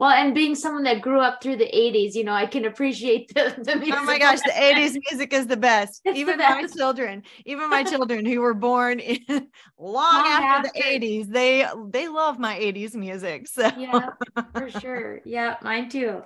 well, 0.00 0.12
and 0.12 0.34
being 0.34 0.54
someone 0.54 0.84
that 0.84 1.02
grew 1.02 1.20
up 1.20 1.42
through 1.42 1.56
the 1.56 1.66
80s, 1.66 2.14
you 2.14 2.24
know, 2.24 2.32
I 2.32 2.46
can 2.46 2.64
appreciate 2.64 3.34
the, 3.34 3.54
the 3.62 3.76
music. 3.76 3.94
Oh 3.98 4.04
my 4.06 4.18
gosh, 4.18 4.40
the 4.40 4.50
80s 4.56 4.96
music 5.10 5.34
is 5.34 5.46
the 5.46 5.58
best. 5.58 6.00
It's 6.06 6.18
even 6.18 6.38
the 6.38 6.44
best. 6.44 6.62
my 6.62 6.68
children, 6.68 7.22
even 7.44 7.68
my 7.68 7.84
children 7.84 8.24
who 8.24 8.40
were 8.40 8.54
born 8.54 8.98
in 8.98 9.18
long, 9.28 9.44
long 9.78 10.26
after, 10.26 10.68
after, 10.68 10.70
the 10.74 10.82
80s, 10.82 11.28
they 11.28 11.66
they 11.90 12.08
love 12.08 12.38
my 12.38 12.58
80s 12.58 12.94
music. 12.94 13.46
So 13.46 13.70
yeah, 13.76 14.08
for 14.54 14.70
sure. 14.70 15.20
Yeah, 15.26 15.56
mine 15.60 15.90
too. 15.90 16.22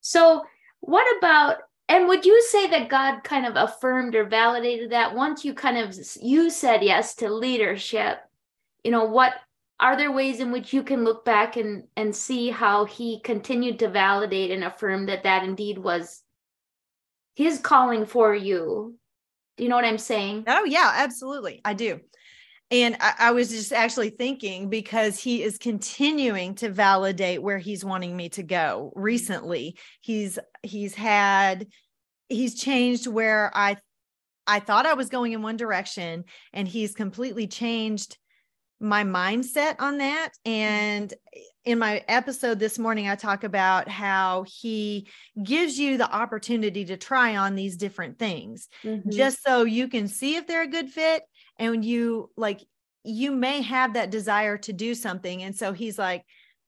So 0.00 0.42
what 0.80 1.06
about 1.18 1.58
and 1.88 2.08
would 2.08 2.24
you 2.24 2.42
say 2.42 2.68
that 2.70 2.88
God 2.88 3.22
kind 3.22 3.46
of 3.46 3.54
affirmed 3.54 4.16
or 4.16 4.24
validated 4.24 4.90
that 4.90 5.14
once 5.14 5.44
you 5.44 5.54
kind 5.54 5.78
of 5.78 5.96
you 6.20 6.50
said 6.50 6.82
yes 6.82 7.14
to 7.16 7.32
leadership? 7.32 8.18
You 8.82 8.90
know, 8.90 9.04
what 9.04 9.34
are 9.80 9.96
there 9.96 10.12
ways 10.12 10.40
in 10.40 10.52
which 10.52 10.72
you 10.72 10.82
can 10.82 11.04
look 11.04 11.24
back 11.24 11.56
and 11.56 11.84
and 11.96 12.14
see 12.14 12.50
how 12.50 12.84
he 12.84 13.20
continued 13.20 13.78
to 13.80 13.88
validate 13.88 14.50
and 14.50 14.62
affirm 14.62 15.06
that 15.06 15.24
that 15.24 15.42
indeed 15.42 15.78
was 15.78 16.22
his 17.34 17.58
calling 17.58 18.04
for 18.06 18.34
you? 18.34 18.94
Do 19.56 19.64
you 19.64 19.70
know 19.70 19.76
what 19.76 19.84
i'm 19.84 19.98
saying? 19.98 20.44
Oh 20.46 20.64
yeah 20.64 20.92
absolutely. 20.96 21.60
I 21.64 21.74
do. 21.74 22.00
And 22.72 22.96
I, 23.00 23.14
I, 23.18 23.30
was 23.32 23.48
just 23.48 23.72
actually 23.72 24.10
thinking 24.10 24.70
because 24.70 25.18
he 25.18 25.42
is 25.42 25.58
continuing 25.58 26.54
to 26.56 26.70
validate 26.70 27.42
where 27.42 27.58
he's 27.58 27.84
wanting 27.84 28.16
me 28.16 28.28
to 28.28 28.44
go 28.44 28.92
recently. 28.94 29.76
He's 30.00 30.38
he's 30.62 30.94
had 30.94 31.66
he's 32.30 32.54
changed 32.54 33.06
where 33.06 33.50
i 33.54 33.76
i 34.46 34.60
thought 34.60 34.86
i 34.86 34.94
was 34.94 35.08
going 35.08 35.32
in 35.32 35.42
one 35.42 35.56
direction 35.56 36.24
and 36.52 36.66
he's 36.66 36.94
completely 36.94 37.46
changed 37.46 38.16
my 38.80 39.04
mindset 39.04 39.76
on 39.78 39.98
that. 39.98 40.30
And 40.44 41.12
in 41.64 41.78
my 41.78 42.02
episode 42.08 42.58
this 42.58 42.78
morning 42.78 43.06
i 43.06 43.14
talk 43.14 43.44
about 43.44 43.86
how 43.86 44.44
he 44.48 45.06
gives 45.42 45.78
you 45.78 45.98
the 45.98 46.10
opportunity 46.10 46.86
to 46.86 46.96
try 46.96 47.36
on 47.36 47.54
these 47.54 47.76
different 47.76 48.18
things 48.18 48.68
mm-hmm. 48.82 49.10
just 49.10 49.42
so 49.42 49.64
you 49.64 49.86
can 49.86 50.08
see 50.08 50.36
if 50.36 50.46
they're 50.46 50.62
a 50.62 50.66
good 50.66 50.88
fit 50.88 51.22
and 51.58 51.84
you 51.84 52.30
like 52.36 52.60
you 53.04 53.30
may 53.30 53.62
have 53.62 53.94
that 53.94 54.10
desire 54.10 54.58
to 54.58 54.72
do 54.72 54.94
something. 54.94 55.42
And 55.42 55.54
so 55.54 55.72
he's 55.72 55.98
like 55.98 56.24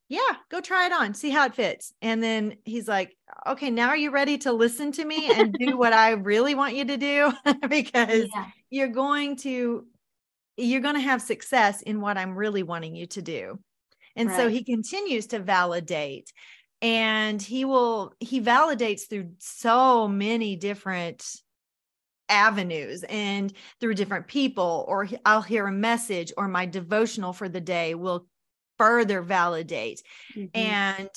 yeah 0.09 0.37
go 0.51 0.61
try 0.61 0.87
it 0.87 0.93
on 0.93 1.15
see 1.15 1.31
how 1.31 1.47
it 1.47 1.55
fits. 1.55 1.93
And 2.03 2.23
then 2.23 2.57
he's 2.65 2.87
like 2.87 3.17
okay 3.47 3.71
now 3.71 3.89
are 3.89 3.97
you 3.97 4.11
ready 4.11 4.39
to 4.39 4.53
listen 4.53 4.93
to 4.93 5.05
me 5.05 5.31
and 5.33 5.55
do 5.59 5.77
what 5.77 5.93
i 6.05 6.11
really 6.11 6.55
want 6.55 6.77
you 6.77 6.85
to 6.85 6.97
do? 6.97 7.33
Because 7.69 8.29
yeah. 8.35 8.47
you're 8.71 8.89
going 8.89 9.37
to 9.37 9.87
you're 10.57 10.81
going 10.81 10.95
to 10.95 11.01
have 11.01 11.23
success 11.23 11.83
in 11.83 12.01
what 12.01 12.19
i'm 12.19 12.35
really 12.35 12.63
wanting 12.63 12.95
you 12.95 13.07
to 13.07 13.23
do 13.23 13.59
and 14.17 14.29
right. 14.29 14.37
so 14.37 14.49
he 14.49 14.65
continues 14.65 15.27
to 15.27 15.39
validate 15.39 16.33
and 16.81 17.41
he 17.41 17.65
will 17.65 18.13
he 18.19 18.41
validates 18.41 19.09
through 19.09 19.31
so 19.39 20.09
many 20.09 20.57
different 20.57 21.25
avenues 22.33 23.05
and 23.05 23.53
through 23.79 23.95
different 23.95 24.27
people, 24.27 24.85
or 24.89 25.09
I'll 25.25 25.43
hear 25.43 25.67
a 25.67 25.73
message, 25.73 26.33
or 26.37 26.49
my 26.49 26.67
devotional 26.67 27.33
for 27.33 27.49
the 27.49 27.61
day 27.61 27.95
will 27.95 28.27
further 28.79 29.23
validate. 29.23 30.03
Mm-hmm. 30.35 30.59
And 30.59 31.11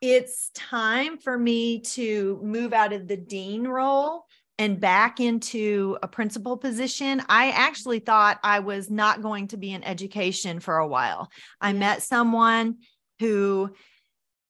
it's 0.00 0.50
time 0.54 1.18
for 1.18 1.36
me 1.36 1.80
to 1.80 2.38
move 2.42 2.72
out 2.72 2.92
of 2.92 3.08
the 3.08 3.16
dean 3.16 3.66
role 3.66 4.26
and 4.58 4.80
back 4.80 5.20
into 5.20 5.98
a 6.02 6.08
principal 6.08 6.56
position. 6.56 7.22
I 7.28 7.50
actually 7.50 7.98
thought 7.98 8.38
I 8.42 8.60
was 8.60 8.90
not 8.90 9.22
going 9.22 9.48
to 9.48 9.56
be 9.56 9.72
in 9.72 9.84
education 9.84 10.60
for 10.60 10.78
a 10.78 10.88
while. 10.88 11.30
I 11.60 11.72
met 11.72 12.02
someone 12.02 12.76
who 13.20 13.70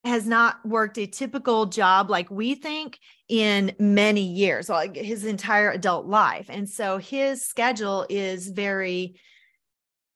has 0.05 0.27
not 0.27 0.65
worked 0.65 0.99
a 0.99 1.07
typical 1.07 1.67
job 1.67 2.09
like 2.09 2.31
we 2.31 2.55
think 2.55 2.99
in 3.29 3.75
many 3.79 4.23
years, 4.23 4.69
like 4.69 4.95
his 4.95 5.25
entire 5.25 5.73
adult 5.73 6.07
life. 6.07 6.47
And 6.49 6.69
so 6.69 6.99
his 6.99 7.45
schedule 7.45 8.07
is 8.09 8.49
very 8.49 9.17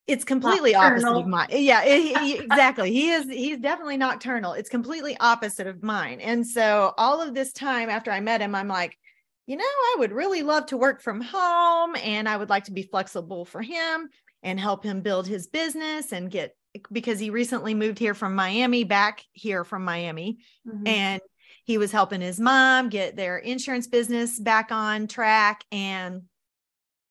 it's 0.06 0.24
completely 0.24 0.72
nocturnal. 0.72 1.08
opposite 1.08 1.20
of 1.20 1.26
mine. 1.28 1.48
Yeah, 1.50 1.82
it, 1.84 2.40
exactly. 2.44 2.92
he 2.92 3.10
is 3.10 3.26
he's 3.26 3.58
definitely 3.58 3.96
nocturnal. 3.96 4.52
It's 4.52 4.68
completely 4.68 5.16
opposite 5.20 5.66
of 5.66 5.82
mine. 5.82 6.20
And 6.20 6.46
so 6.46 6.92
all 6.96 7.20
of 7.20 7.34
this 7.34 7.52
time 7.52 7.88
after 7.88 8.10
I 8.10 8.20
met 8.20 8.40
him, 8.40 8.54
I'm 8.54 8.68
like, 8.68 8.96
you 9.50 9.56
know, 9.56 9.64
I 9.64 9.96
would 9.98 10.12
really 10.12 10.44
love 10.44 10.66
to 10.66 10.76
work 10.76 11.02
from 11.02 11.20
home 11.20 11.96
and 11.96 12.28
I 12.28 12.36
would 12.36 12.48
like 12.48 12.66
to 12.66 12.72
be 12.72 12.84
flexible 12.84 13.44
for 13.44 13.60
him 13.60 14.08
and 14.44 14.60
help 14.60 14.84
him 14.84 15.00
build 15.00 15.26
his 15.26 15.48
business 15.48 16.12
and 16.12 16.30
get 16.30 16.54
because 16.92 17.18
he 17.18 17.30
recently 17.30 17.74
moved 17.74 17.98
here 17.98 18.14
from 18.14 18.36
Miami, 18.36 18.84
back 18.84 19.24
here 19.32 19.64
from 19.64 19.84
Miami, 19.84 20.38
mm-hmm. 20.64 20.86
and 20.86 21.20
he 21.64 21.78
was 21.78 21.90
helping 21.90 22.20
his 22.20 22.38
mom 22.38 22.90
get 22.90 23.16
their 23.16 23.38
insurance 23.38 23.88
business 23.88 24.38
back 24.38 24.70
on 24.70 25.08
track. 25.08 25.64
And 25.72 26.22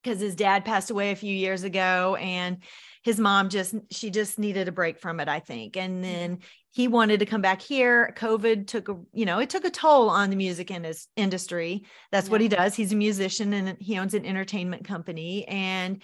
because 0.02 0.22
his 0.22 0.38
dad 0.38 0.64
passed 0.64 0.92
away 0.92 1.12
a 1.12 1.18
few 1.18 1.36
years 1.36 1.64
ago, 1.64 2.16
and 2.16 2.64
his 3.04 3.20
mom 3.20 3.50
just, 3.50 3.76
she 3.92 4.12
just 4.12 4.40
needed 4.40 4.70
a 4.70 4.72
break 4.72 4.98
from 4.98 5.20
it, 5.20 5.28
I 5.28 5.42
think. 5.42 5.76
And 5.76 5.96
mm-hmm. 5.96 6.04
then 6.04 6.38
he 6.72 6.88
wanted 6.88 7.20
to 7.20 7.26
come 7.26 7.42
back 7.42 7.62
here. 7.62 8.14
COVID 8.18 8.68
took 8.68 8.90
a, 8.90 8.98
you 9.12 9.26
know, 9.26 9.40
it 9.40 9.50
took 9.50 9.66
a 9.66 9.72
toll 9.72 10.10
on 10.10 10.30
the 10.30 10.36
music 10.36 10.70
in 10.70 10.84
his 10.84 11.08
industry. 11.16 11.86
That's 12.12 12.28
yeah. 12.28 12.32
what 12.32 12.42
he 12.42 12.48
does. 12.48 12.76
He's 12.76 12.94
a 12.94 12.96
musician 12.96 13.54
and 13.54 13.78
he 13.80 13.98
owns 13.98 14.14
an 14.14 14.26
entertainment 14.26 14.86
company. 14.86 15.48
And 15.48 16.02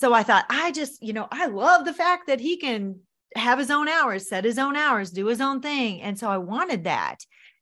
so 0.00 0.14
I 0.14 0.22
thought, 0.22 0.46
I 0.48 0.70
just, 0.70 1.02
you 1.02 1.12
know, 1.12 1.26
I 1.30 1.46
love 1.46 1.84
the 1.84 1.92
fact 1.92 2.28
that 2.28 2.38
he 2.38 2.58
can 2.58 3.00
have 3.34 3.58
his 3.58 3.70
own 3.70 3.88
hours, 3.88 4.28
set 4.28 4.44
his 4.44 4.58
own 4.58 4.76
hours, 4.76 5.10
do 5.10 5.26
his 5.26 5.40
own 5.40 5.60
thing. 5.60 6.00
And 6.00 6.18
so 6.18 6.30
I 6.30 6.38
wanted 6.38 6.84
that. 6.84 7.18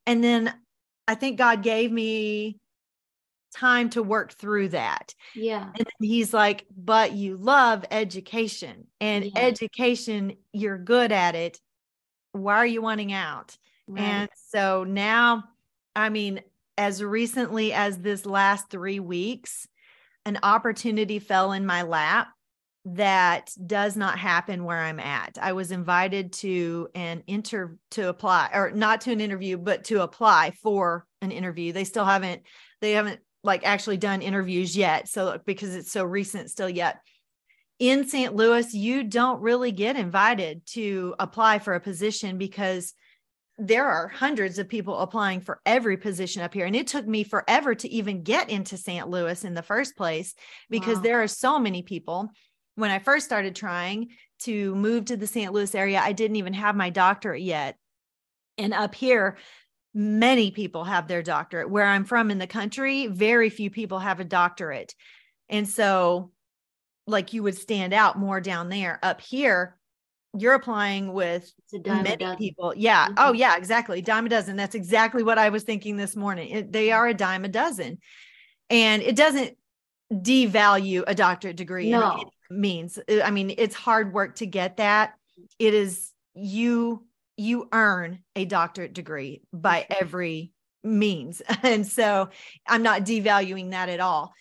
And 0.07 0.23
then 0.23 0.55
I 1.09 1.15
think 1.15 1.39
God 1.39 1.63
gave 1.63 1.91
me 1.91 2.59
time 3.55 3.89
to 3.91 4.03
work 4.03 4.35
through 4.35 4.69
that. 4.69 5.15
Yeah. 5.35 5.71
And 5.75 5.87
he's 6.01 6.35
like, 6.35 6.67
but 6.77 7.13
you 7.13 7.39
love 7.39 7.85
education 7.91 8.87
and 9.01 9.25
yeah. 9.25 9.33
education, 9.37 10.37
you're 10.53 10.79
good 10.79 11.11
at 11.11 11.35
it. 11.35 11.59
Why 12.37 12.57
are 12.57 12.67
you 12.67 12.83
wanting 12.83 13.13
out? 13.13 13.57
Right. 13.89 14.03
And 14.03 14.31
so 14.49 14.85
now, 14.85 15.45
I 15.95 16.09
mean, 16.09 16.41
as 16.79 17.03
recently 17.03 17.73
as 17.73 17.99
this 17.99 18.27
last 18.27 18.71
three 18.71 19.01
weeks, 19.01 19.67
an 20.25 20.39
opportunity 20.43 21.19
fell 21.19 21.53
in 21.53 21.65
my 21.65 21.83
lap 21.83 22.29
that 22.85 23.53
does 23.67 23.97
not 23.97 24.19
happen 24.19 24.65
where 24.65 24.81
I'm 24.81 25.01
at. 25.01 25.39
I 25.41 25.53
was 25.55 25.73
invited 25.73 26.33
to 26.35 26.89
an 26.95 27.25
inter 27.27 27.77
to 27.93 28.09
apply 28.09 28.51
or 28.55 28.71
not 28.71 29.01
to 29.03 29.13
an 29.13 29.21
interview 29.21 29.57
but 29.57 29.85
to 29.85 30.03
apply 30.03 30.53
for 30.63 31.05
an 31.21 31.33
interview. 31.33 31.73
They 31.73 31.85
still 31.85 32.05
haven't 32.05 32.43
they 32.81 32.93
haven't 32.93 33.21
like 33.43 33.67
actually 33.67 33.97
done 33.97 34.23
interviews 34.23 34.77
yet 34.77 35.09
so 35.09 35.41
because 35.45 35.75
it's 35.75 35.91
so 35.91 36.05
recent 36.05 36.51
still 36.51 36.69
yet. 36.71 37.01
In 37.79 38.09
St. 38.09 38.35
Louis, 38.35 38.73
you 38.73 39.05
don't 39.05 39.41
really 39.43 39.71
get 39.71 39.97
invited 39.97 40.65
to 40.69 41.15
apply 41.19 41.59
for 41.59 41.75
a 41.75 41.81
position 41.81 42.39
because 42.39 42.95
there 43.59 43.87
are 43.87 44.09
hundreds 44.09 44.59
of 44.59 44.69
people 44.69 44.99
applying 44.99 45.41
for 45.41 45.61
every 45.65 45.97
position 45.97 46.43
up 46.43 46.55
here. 46.55 46.67
And 46.67 46.77
it 46.77 46.87
took 46.87 47.07
me 47.07 47.23
forever 47.23 47.75
to 47.75 47.89
even 47.89 48.23
get 48.23 48.51
into 48.51 48.77
St. 48.77 49.09
Louis 49.09 49.45
in 49.45 49.55
the 49.55 49.63
first 49.63 49.97
place 49.97 50.35
because 50.71 50.97
wow. 50.97 51.03
there 51.03 51.23
are 51.23 51.29
so 51.29 51.59
many 51.59 51.83
people. 51.83 52.31
When 52.77 52.91
I 52.91 52.99
first 52.99 53.25
started 53.25 53.55
trying 53.55 54.09
to 54.41 54.75
move 54.75 55.07
to 55.07 55.17
the 55.17 55.27
St. 55.27 55.53
Louis 55.53 55.75
area, 55.75 56.01
I 56.03 56.13
didn't 56.13 56.37
even 56.37 56.53
have 56.53 56.77
my 56.77 56.91
doctorate 56.91 57.43
yet. 57.43 57.77
And 58.59 58.75
up 58.75 58.95
here, 58.95 59.39
many 59.95 60.51
people 60.51 60.85
have 60.85 61.09
their 61.09 61.23
doctorate. 61.23 61.71
Where 61.71 61.87
I'm 61.87 62.05
from 62.05 62.31
in 62.31 62.39
the 62.39 62.47
country, 62.47 63.07
very 63.07 63.49
few 63.49 63.71
people 63.71 63.99
have 63.99 64.21
a 64.21 64.25
doctorate. 64.25 64.95
And 65.49 65.67
so, 65.67 66.33
like, 67.07 67.33
you 67.33 67.43
would 67.43 67.57
stand 67.57 67.93
out 67.93 68.19
more 68.19 68.41
down 68.41 68.69
there. 68.69 68.99
Up 69.03 69.21
here, 69.21 69.77
you're 70.37 70.55
applying 70.55 71.13
with 71.13 71.53
many 71.85 72.37
people. 72.37 72.75
Yeah. 72.77 73.07
Mm-hmm. 73.07 73.15
Oh, 73.19 73.33
yeah, 73.33 73.57
exactly. 73.57 74.03
Dime 74.03 74.27
a 74.27 74.29
dozen. 74.29 74.57
That's 74.57 74.75
exactly 74.75 75.23
what 75.23 75.39
I 75.39 75.49
was 75.49 75.63
thinking 75.63 75.97
this 75.97 76.17
morning. 76.17 76.51
It, 76.51 76.73
they 76.73 76.93
are 76.93 77.07
a 77.07 77.15
dime 77.15 77.45
a 77.45 77.49
dozen. 77.49 77.99
And 78.69 79.03
it 79.03 79.17
doesn't 79.17 79.57
devalue 80.13 81.05
a 81.07 81.15
doctorate 81.15 81.57
degree 81.57 81.91
no. 81.91 82.25
means. 82.51 82.99
I 83.09 83.31
mean, 83.31 83.55
it's 83.57 83.75
hard 83.75 84.13
work 84.13 84.37
to 84.37 84.47
get 84.47 84.79
that. 84.79 85.15
It 85.59 85.75
is 85.75 86.13
you 86.35 87.07
you 87.37 87.69
earn 87.73 88.21
a 88.35 88.45
doctorate 88.47 88.95
degree 88.95 89.43
by 89.53 89.87
every 89.91 90.53
means. 90.83 91.43
And 91.63 91.87
so 91.87 92.31
I'm 92.67 92.83
not 92.83 93.03
devaluing 93.03 93.71
that 93.71 93.89
at 93.89 94.01
all 94.01 94.33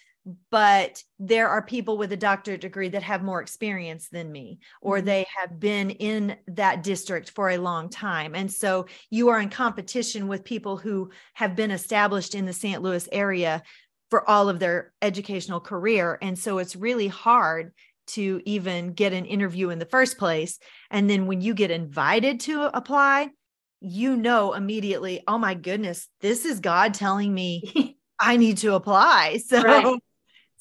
but 0.49 1.03
there 1.19 1.49
are 1.49 1.61
people 1.61 1.97
with 1.97 2.11
a 2.11 2.17
doctorate 2.17 2.61
degree 2.61 2.89
that 2.89 3.03
have 3.03 3.23
more 3.23 3.41
experience 3.41 4.09
than 4.09 4.31
me 4.31 4.59
or 4.81 4.97
mm-hmm. 4.97 5.05
they 5.05 5.25
have 5.37 5.59
been 5.59 5.91
in 5.91 6.35
that 6.47 6.83
district 6.83 7.29
for 7.29 7.51
a 7.51 7.57
long 7.57 7.89
time 7.89 8.33
and 8.33 8.51
so 8.51 8.85
you 9.09 9.29
are 9.29 9.39
in 9.39 9.49
competition 9.49 10.27
with 10.27 10.43
people 10.43 10.77
who 10.77 11.11
have 11.33 11.55
been 11.55 11.71
established 11.71 12.33
in 12.33 12.45
the 12.45 12.53
St. 12.53 12.81
Louis 12.81 13.07
area 13.11 13.61
for 14.09 14.27
all 14.27 14.49
of 14.49 14.59
their 14.59 14.93
educational 15.01 15.59
career 15.59 16.17
and 16.21 16.37
so 16.37 16.57
it's 16.57 16.75
really 16.75 17.07
hard 17.07 17.71
to 18.07 18.41
even 18.45 18.93
get 18.93 19.13
an 19.13 19.25
interview 19.25 19.69
in 19.69 19.79
the 19.79 19.85
first 19.85 20.17
place 20.17 20.57
and 20.89 21.09
then 21.09 21.27
when 21.27 21.41
you 21.41 21.53
get 21.53 21.71
invited 21.71 22.39
to 22.39 22.75
apply 22.75 23.29
you 23.79 24.15
know 24.17 24.53
immediately 24.53 25.23
oh 25.27 25.37
my 25.37 25.53
goodness 25.53 26.07
this 26.21 26.45
is 26.45 26.59
God 26.59 26.95
telling 26.95 27.31
me 27.31 27.95
I 28.17 28.37
need 28.37 28.57
to 28.59 28.75
apply. 28.75 29.39
So 29.47 29.61
right 29.61 29.99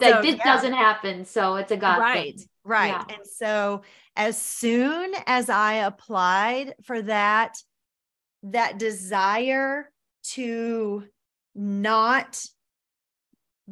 like 0.01 0.23
this 0.23 0.37
yeah. 0.37 0.45
doesn't 0.45 0.73
happen 0.73 1.25
so 1.25 1.57
it's 1.57 1.73
a 1.73 1.77
god 1.77 1.99
right 1.99 2.39
thing. 2.39 2.49
right 2.65 2.89
yeah. 2.89 3.05
and 3.09 3.27
so 3.27 3.83
as 4.17 4.41
soon 4.41 5.13
as 5.27 5.49
i 5.49 5.75
applied 5.75 6.75
for 6.85 7.03
that 7.03 7.57
that 8.43 8.79
desire 8.79 9.91
to 10.23 11.05
not 11.55 12.45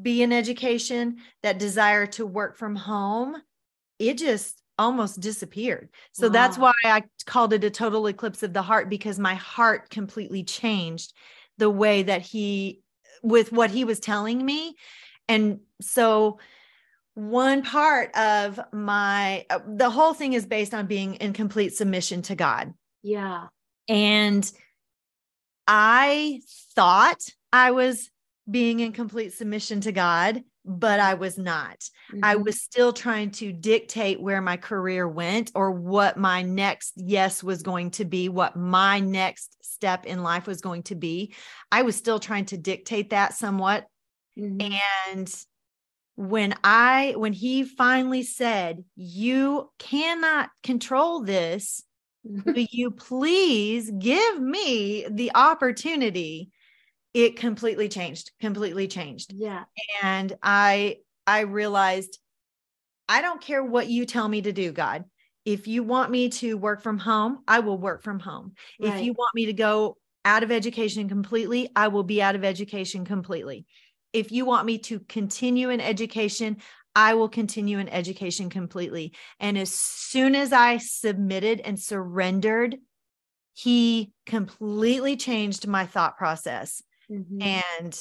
be 0.00 0.22
in 0.22 0.32
education 0.32 1.16
that 1.42 1.58
desire 1.58 2.06
to 2.06 2.24
work 2.24 2.56
from 2.56 2.76
home 2.76 3.36
it 3.98 4.16
just 4.16 4.62
almost 4.78 5.20
disappeared 5.20 5.90
so 6.12 6.28
wow. 6.28 6.32
that's 6.32 6.56
why 6.56 6.72
i 6.84 7.02
called 7.26 7.52
it 7.52 7.62
a 7.62 7.70
total 7.70 8.06
eclipse 8.06 8.42
of 8.42 8.52
the 8.52 8.62
heart 8.62 8.88
because 8.88 9.18
my 9.18 9.34
heart 9.34 9.90
completely 9.90 10.42
changed 10.42 11.12
the 11.58 11.68
way 11.68 12.02
that 12.02 12.22
he 12.22 12.80
with 13.22 13.52
what 13.52 13.70
he 13.70 13.84
was 13.84 14.00
telling 14.00 14.44
me 14.44 14.74
and 15.28 15.60
so 15.82 16.38
one 17.14 17.62
part 17.62 18.16
of 18.16 18.58
my 18.72 19.44
uh, 19.50 19.58
the 19.66 19.90
whole 19.90 20.14
thing 20.14 20.32
is 20.32 20.46
based 20.46 20.72
on 20.72 20.86
being 20.86 21.14
in 21.16 21.32
complete 21.32 21.74
submission 21.74 22.22
to 22.22 22.34
God. 22.34 22.72
Yeah. 23.02 23.48
And 23.88 24.50
I 25.66 26.40
thought 26.74 27.20
I 27.52 27.72
was 27.72 28.10
being 28.50 28.80
in 28.80 28.92
complete 28.92 29.32
submission 29.34 29.80
to 29.82 29.92
God, 29.92 30.42
but 30.64 31.00
I 31.00 31.14
was 31.14 31.38
not. 31.38 31.78
Mm-hmm. 32.12 32.20
I 32.22 32.36
was 32.36 32.60
still 32.60 32.92
trying 32.92 33.30
to 33.32 33.52
dictate 33.52 34.20
where 34.20 34.40
my 34.40 34.56
career 34.56 35.06
went 35.06 35.52
or 35.54 35.70
what 35.70 36.16
my 36.16 36.42
next 36.42 36.94
yes 36.96 37.42
was 37.42 37.62
going 37.62 37.90
to 37.92 38.04
be, 38.04 38.28
what 38.28 38.56
my 38.56 39.00
next 39.00 39.56
step 39.62 40.06
in 40.06 40.22
life 40.22 40.46
was 40.46 40.60
going 40.60 40.84
to 40.84 40.94
be. 40.94 41.34
I 41.70 41.82
was 41.82 41.96
still 41.96 42.18
trying 42.18 42.46
to 42.46 42.56
dictate 42.56 43.10
that 43.10 43.34
somewhat. 43.34 43.86
Mm-hmm. 44.38 44.72
And 45.14 45.44
when 46.16 46.54
I 46.62 47.14
when 47.16 47.32
he 47.32 47.64
finally 47.64 48.22
said, 48.22 48.84
"You 48.96 49.70
cannot 49.78 50.50
control 50.62 51.22
this, 51.22 51.82
will 52.24 52.66
you 52.70 52.90
please 52.90 53.90
give 53.90 54.40
me 54.40 55.06
the 55.10 55.32
opportunity?" 55.34 56.50
It 57.14 57.36
completely 57.36 57.88
changed, 57.88 58.30
completely 58.40 58.88
changed. 58.88 59.32
Yeah. 59.34 59.64
And 60.02 60.32
I 60.42 60.98
I 61.26 61.40
realized 61.40 62.18
I 63.08 63.20
don't 63.20 63.40
care 63.40 63.62
what 63.62 63.88
you 63.88 64.06
tell 64.06 64.28
me 64.28 64.42
to 64.42 64.52
do, 64.52 64.72
God. 64.72 65.04
If 65.44 65.66
you 65.66 65.82
want 65.82 66.10
me 66.10 66.28
to 66.28 66.56
work 66.56 66.82
from 66.82 66.98
home, 66.98 67.40
I 67.48 67.60
will 67.60 67.76
work 67.76 68.02
from 68.02 68.20
home. 68.20 68.52
Right. 68.80 68.94
If 68.94 69.02
you 69.02 69.12
want 69.12 69.34
me 69.34 69.46
to 69.46 69.52
go 69.52 69.98
out 70.24 70.42
of 70.42 70.52
education 70.52 71.08
completely, 71.08 71.68
I 71.74 71.88
will 71.88 72.04
be 72.04 72.22
out 72.22 72.36
of 72.36 72.44
education 72.44 73.04
completely 73.04 73.66
if 74.12 74.32
you 74.32 74.44
want 74.44 74.66
me 74.66 74.78
to 74.78 75.00
continue 75.00 75.70
in 75.70 75.80
education, 75.80 76.58
I 76.94 77.14
will 77.14 77.28
continue 77.28 77.78
in 77.78 77.88
education 77.88 78.50
completely. 78.50 79.14
And 79.40 79.56
as 79.56 79.72
soon 79.72 80.34
as 80.34 80.52
I 80.52 80.76
submitted 80.76 81.60
and 81.60 81.78
surrendered, 81.80 82.76
he 83.54 84.12
completely 84.26 85.16
changed 85.16 85.66
my 85.66 85.86
thought 85.86 86.16
process. 86.18 86.82
Mm-hmm. 87.10 87.42
And 87.42 87.98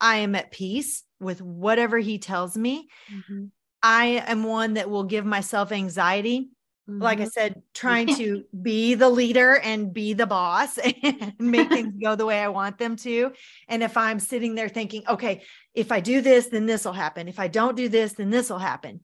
I 0.00 0.16
am 0.18 0.34
at 0.34 0.50
peace 0.50 1.04
with 1.20 1.40
whatever 1.40 1.98
he 1.98 2.18
tells 2.18 2.56
me. 2.56 2.88
Mm-hmm. 3.12 3.46
I 3.82 4.22
am 4.26 4.44
one 4.44 4.74
that 4.74 4.90
will 4.90 5.04
give 5.04 5.24
myself 5.24 5.72
anxiety 5.72 6.50
Mm-hmm. 6.88 7.02
Like 7.02 7.18
I 7.18 7.22
mm-hmm. 7.22 7.30
said, 7.30 7.62
trying 7.74 8.14
to 8.16 8.44
be 8.60 8.94
the 8.94 9.08
leader 9.08 9.56
and 9.56 9.92
be 9.92 10.14
the 10.14 10.26
boss 10.26 10.78
and 11.02 11.32
make 11.38 11.68
things 11.68 11.94
go 12.02 12.16
the 12.16 12.26
way 12.26 12.40
I 12.40 12.48
want 12.48 12.78
them 12.78 12.96
to. 12.96 13.32
And 13.68 13.82
if 13.82 13.96
I'm 13.96 14.18
sitting 14.18 14.54
there 14.54 14.68
thinking, 14.68 15.04
okay, 15.08 15.42
if 15.74 15.92
I 15.92 16.00
do 16.00 16.20
this, 16.20 16.48
then 16.48 16.66
this 16.66 16.84
will 16.84 16.92
happen. 16.92 17.28
If 17.28 17.38
I 17.38 17.48
don't 17.48 17.76
do 17.76 17.88
this, 17.88 18.14
then 18.14 18.30
this 18.30 18.50
will 18.50 18.58
happen. 18.58 19.00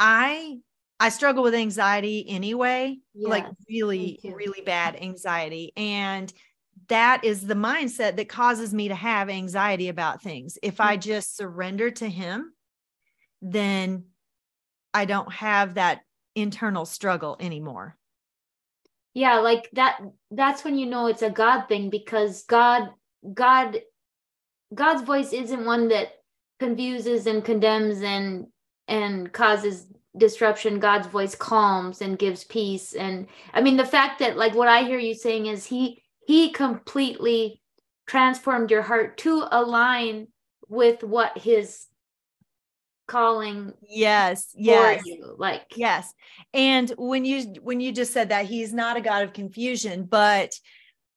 I 0.00 0.58
I 0.98 1.10
struggle 1.10 1.42
with 1.42 1.54
anxiety 1.54 2.24
anyway, 2.26 2.96
yes, 3.14 3.28
like 3.28 3.46
really, 3.68 4.18
really 4.24 4.62
bad 4.62 4.96
anxiety. 4.96 5.72
And 5.76 6.32
that 6.88 7.24
is 7.24 7.46
the 7.46 7.54
mindset 7.54 8.16
that 8.16 8.30
causes 8.30 8.72
me 8.72 8.88
to 8.88 8.94
have 8.94 9.28
anxiety 9.28 9.88
about 9.88 10.22
things. 10.22 10.58
If 10.62 10.80
I 10.80 10.96
mm. 10.96 11.02
just 11.02 11.36
surrender 11.36 11.90
to 11.90 12.08
him, 12.08 12.52
then 13.42 14.04
I 14.94 15.04
don't 15.04 15.30
have 15.32 15.74
that 15.74 16.00
internal 16.36 16.84
struggle 16.84 17.36
anymore. 17.40 17.96
Yeah 19.14 19.38
like 19.38 19.68
that 19.72 19.98
that's 20.30 20.62
when 20.62 20.78
you 20.78 20.86
know 20.86 21.06
it's 21.06 21.22
a 21.22 21.30
god 21.30 21.68
thing 21.68 21.88
because 21.88 22.44
god 22.44 22.90
god 23.32 23.80
god's 24.74 25.02
voice 25.02 25.32
isn't 25.32 25.64
one 25.64 25.88
that 25.88 26.08
confuses 26.60 27.26
and 27.26 27.44
condemns 27.44 28.02
and 28.02 28.46
and 28.88 29.32
causes 29.32 29.86
disruption. 30.16 30.78
God's 30.78 31.08
voice 31.08 31.34
calms 31.34 32.00
and 32.00 32.18
gives 32.18 32.44
peace. 32.44 32.94
And 32.94 33.26
i 33.54 33.60
mean 33.60 33.76
the 33.76 33.84
fact 33.84 34.18
that 34.20 34.36
like 34.36 34.54
what 34.54 34.68
i 34.68 34.82
hear 34.82 34.98
you 34.98 35.14
saying 35.14 35.46
is 35.46 35.64
he 35.64 36.02
he 36.26 36.50
completely 36.50 37.60
transformed 38.06 38.70
your 38.70 38.82
heart 38.82 39.16
to 39.18 39.46
align 39.50 40.28
with 40.68 41.02
what 41.02 41.38
his 41.38 41.86
calling 43.06 43.72
yes 43.88 44.48
yes. 44.56 45.02
you 45.06 45.34
like 45.38 45.62
yes. 45.76 46.12
And 46.52 46.92
when 46.98 47.24
you 47.24 47.42
when 47.62 47.80
you 47.80 47.92
just 47.92 48.12
said 48.12 48.30
that 48.30 48.46
he's 48.46 48.72
not 48.72 48.96
a 48.96 49.00
god 49.00 49.22
of 49.22 49.32
confusion 49.32 50.04
but 50.04 50.58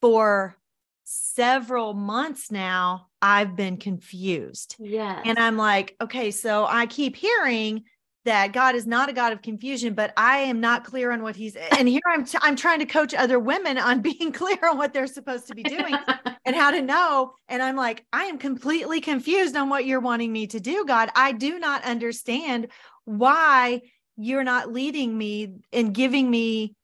for 0.02 0.56
several 1.04 1.94
months 1.94 2.52
now 2.52 3.08
i've 3.22 3.56
been 3.56 3.78
confused. 3.78 4.76
Yeah 4.80 5.22
and 5.26 5.40
i'm 5.40 5.58
like 5.58 5.96
okay 6.00 6.32
so 6.32 6.66
i 6.66 6.86
keep 6.86 7.16
hearing 7.16 7.84
that 8.30 8.54
God 8.54 8.76
is 8.76 8.86
not 8.86 9.10
a 9.10 9.14
God 9.14 9.34
of 9.34 9.42
confusion, 9.42 9.96
but 9.96 10.14
I 10.16 10.38
am 10.38 10.60
not 10.60 10.84
clear 10.84 11.12
on 11.12 11.24
what 11.24 11.36
he's 11.36 11.56
and 11.56 11.88
here 11.88 12.02
I'm 12.08 12.26
t- 12.26 12.38
I'm 12.42 12.56
trying 12.56 12.78
to 12.78 12.86
coach 12.86 13.16
other 13.16 13.40
women 13.40 13.80
on 13.80 14.02
being 14.04 14.32
clear 14.32 14.60
on 14.64 14.78
what 14.78 14.94
they're 14.94 15.08
supposed 15.08 15.48
to 15.48 15.56
be 15.56 15.64
doing 15.64 15.98
and 16.46 16.56
how 16.56 16.70
to 16.70 16.82
know 16.82 17.34
and 17.48 17.64
I'm 17.64 17.76
like 17.76 18.06
I 18.14 18.26
am 18.26 18.38
completely 18.38 19.02
confused 19.02 19.56
on 19.56 19.70
what 19.70 19.86
you're 19.86 20.00
wanting 20.00 20.32
me 20.32 20.46
to 20.48 20.60
do 20.60 20.86
God. 20.86 21.10
I 21.16 21.32
do 21.32 21.58
not 21.58 21.84
understand 21.84 22.68
why 23.06 23.82
you're 24.16 24.44
not 24.44 24.72
leading 24.72 25.18
me 25.18 25.56
and 25.74 25.92
giving 25.92 26.30
me 26.30 26.76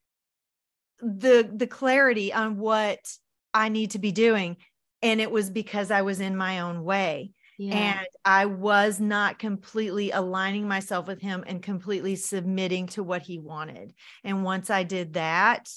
the 1.00 1.48
the 1.54 1.68
clarity 1.68 2.34
on 2.34 2.58
what 2.58 3.00
I 3.54 3.70
need 3.70 3.92
to 3.92 4.00
be 4.00 4.12
doing 4.12 4.58
and 5.04 5.22
it 5.22 5.30
was 5.30 5.52
because 5.52 5.92
I 5.92 6.02
was 6.02 6.20
in 6.20 6.36
my 6.36 6.62
own 6.62 6.84
way. 6.84 7.34
Yeah. 7.58 8.00
And 8.00 8.08
I 8.24 8.46
was 8.46 9.00
not 9.00 9.39
completely 9.39 10.12
aligning 10.12 10.68
myself 10.68 11.08
with 11.08 11.22
him 11.22 11.44
and 11.48 11.62
completely 11.62 12.15
submitting 12.15 12.88
to 12.88 13.04
what 13.04 13.22
he 13.22 13.39
wanted. 13.39 13.94
And 14.24 14.44
once 14.44 14.70
I 14.70 14.84
did 14.84 15.13
that, 15.13 15.70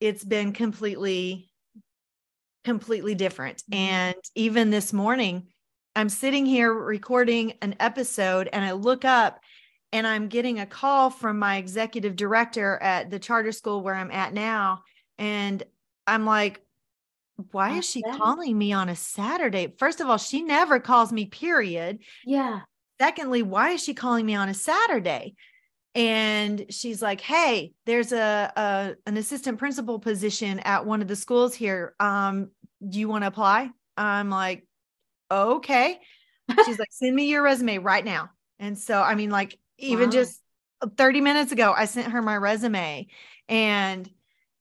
it's 0.00 0.24
been 0.24 0.52
completely, 0.52 1.50
completely 2.64 3.14
different. 3.14 3.58
Mm-hmm. 3.70 3.74
And 3.74 4.16
even 4.34 4.70
this 4.70 4.92
morning, 4.92 5.48
I'm 5.96 6.08
sitting 6.08 6.46
here 6.46 6.72
recording 6.72 7.54
an 7.62 7.74
episode 7.80 8.48
and 8.52 8.64
I 8.64 8.72
look 8.72 9.04
up 9.04 9.40
and 9.92 10.06
I'm 10.06 10.28
getting 10.28 10.60
a 10.60 10.66
call 10.66 11.10
from 11.10 11.38
my 11.38 11.56
executive 11.56 12.14
director 12.14 12.78
at 12.80 13.10
the 13.10 13.18
charter 13.18 13.50
school 13.50 13.82
where 13.82 13.94
I'm 13.94 14.12
at 14.12 14.32
now. 14.32 14.82
And 15.18 15.62
I'm 16.06 16.24
like, 16.24 16.62
why 17.52 17.78
is 17.78 17.88
she 17.88 18.02
calling 18.02 18.56
me 18.56 18.72
on 18.72 18.88
a 18.88 18.96
Saturday? 18.96 19.72
First 19.78 20.00
of 20.00 20.08
all, 20.08 20.18
she 20.18 20.42
never 20.42 20.80
calls 20.80 21.12
me, 21.12 21.26
period. 21.26 22.00
Yeah. 22.24 22.60
Secondly, 23.00 23.42
why 23.42 23.70
is 23.70 23.82
she 23.82 23.94
calling 23.94 24.26
me 24.26 24.34
on 24.34 24.48
a 24.48 24.54
Saturday? 24.54 25.34
And 25.94 26.66
she's 26.70 27.02
like, 27.02 27.20
Hey, 27.20 27.72
there's 27.86 28.12
a, 28.12 28.52
a 28.54 28.94
an 29.06 29.16
assistant 29.16 29.58
principal 29.58 29.98
position 29.98 30.60
at 30.60 30.86
one 30.86 31.02
of 31.02 31.08
the 31.08 31.16
schools 31.16 31.54
here. 31.54 31.94
Um, 31.98 32.50
do 32.86 32.98
you 32.98 33.08
want 33.08 33.24
to 33.24 33.28
apply? 33.28 33.70
I'm 33.96 34.30
like, 34.30 34.66
okay. 35.30 35.98
She's 36.64 36.78
like, 36.78 36.88
send 36.90 37.14
me 37.14 37.26
your 37.26 37.42
resume 37.42 37.78
right 37.78 38.04
now. 38.04 38.30
And 38.58 38.78
so, 38.78 39.00
I 39.00 39.14
mean, 39.14 39.30
like, 39.30 39.58
even 39.78 40.06
wow. 40.06 40.12
just 40.12 40.40
30 40.96 41.20
minutes 41.20 41.52
ago, 41.52 41.72
I 41.76 41.84
sent 41.84 42.12
her 42.12 42.22
my 42.22 42.36
resume. 42.36 43.06
And 43.48 44.08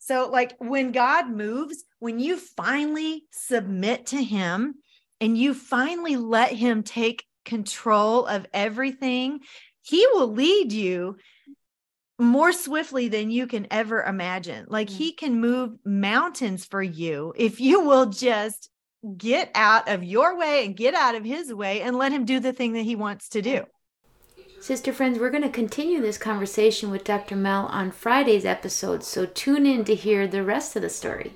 so, 0.10 0.28
like, 0.28 0.56
when 0.58 0.92
God 0.92 1.30
moves, 1.30 1.84
when 2.00 2.18
you 2.18 2.36
finally 2.36 3.26
submit 3.32 4.08
to 4.08 4.24
Him 4.24 4.74
and 5.22 5.38
you 5.38 5.54
finally 5.54 6.18
let 6.18 6.52
Him 6.52 6.82
take 6.82 7.26
control 7.46 8.26
of 8.26 8.48
everything, 8.52 9.42
He 9.84 10.08
will 10.08 10.34
lead 10.34 10.74
you 10.74 11.18
more 12.18 12.52
swiftly 12.52 13.08
than 13.08 13.30
you 13.30 13.46
can 13.46 13.68
ever 13.70 14.02
imagine. 14.02 14.66
Like. 14.68 14.90
He 14.90 15.12
can 15.12 15.40
move 15.40 15.78
mountains 15.86 16.66
for 16.66 16.82
you 16.82 17.32
if 17.38 17.62
you 17.62 17.82
will 17.82 18.08
just 18.08 18.68
get 19.16 19.52
out 19.54 19.90
of 19.90 20.04
your 20.04 20.40
way 20.40 20.66
and 20.66 20.76
get 20.76 20.96
out 20.96 21.14
of 21.14 21.24
His 21.24 21.54
way 21.54 21.82
and 21.82 21.96
let 21.96 22.12
Him 22.12 22.26
do 22.26 22.40
the 22.40 22.52
thing 22.52 22.74
that 22.74 22.82
He 22.82 22.96
wants 22.96 23.30
to 23.30 23.44
do. 23.44 23.64
Sister 24.62 24.92
friends, 24.92 25.18
we're 25.20 25.30
going 25.30 25.44
to 25.44 25.50
continue 25.50 26.02
this 26.02 26.18
conversation 26.18 26.92
with 26.92 27.06
Dr. 27.06 27.38
Mel 27.38 27.68
on 27.68 27.92
Friday's 27.92 28.44
episode, 28.44 29.06
so 29.06 29.26
tune 29.26 29.66
in 29.66 29.86
to 29.86 29.96
hear 29.96 30.28
the 30.28 30.44
rest 30.44 30.76
of 30.76 30.82
the 30.82 30.90
story. 30.90 31.32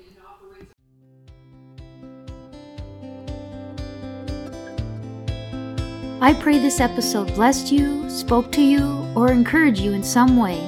I 6.20 6.34
pray 6.34 6.58
this 6.58 6.80
episode 6.80 7.34
blessed 7.34 7.72
you, 7.72 8.08
spoke 8.10 8.52
to 8.52 8.62
you, 8.62 9.10
or 9.16 9.32
encouraged 9.32 9.80
you 9.80 9.92
in 9.92 10.04
some 10.04 10.36
way. 10.36 10.58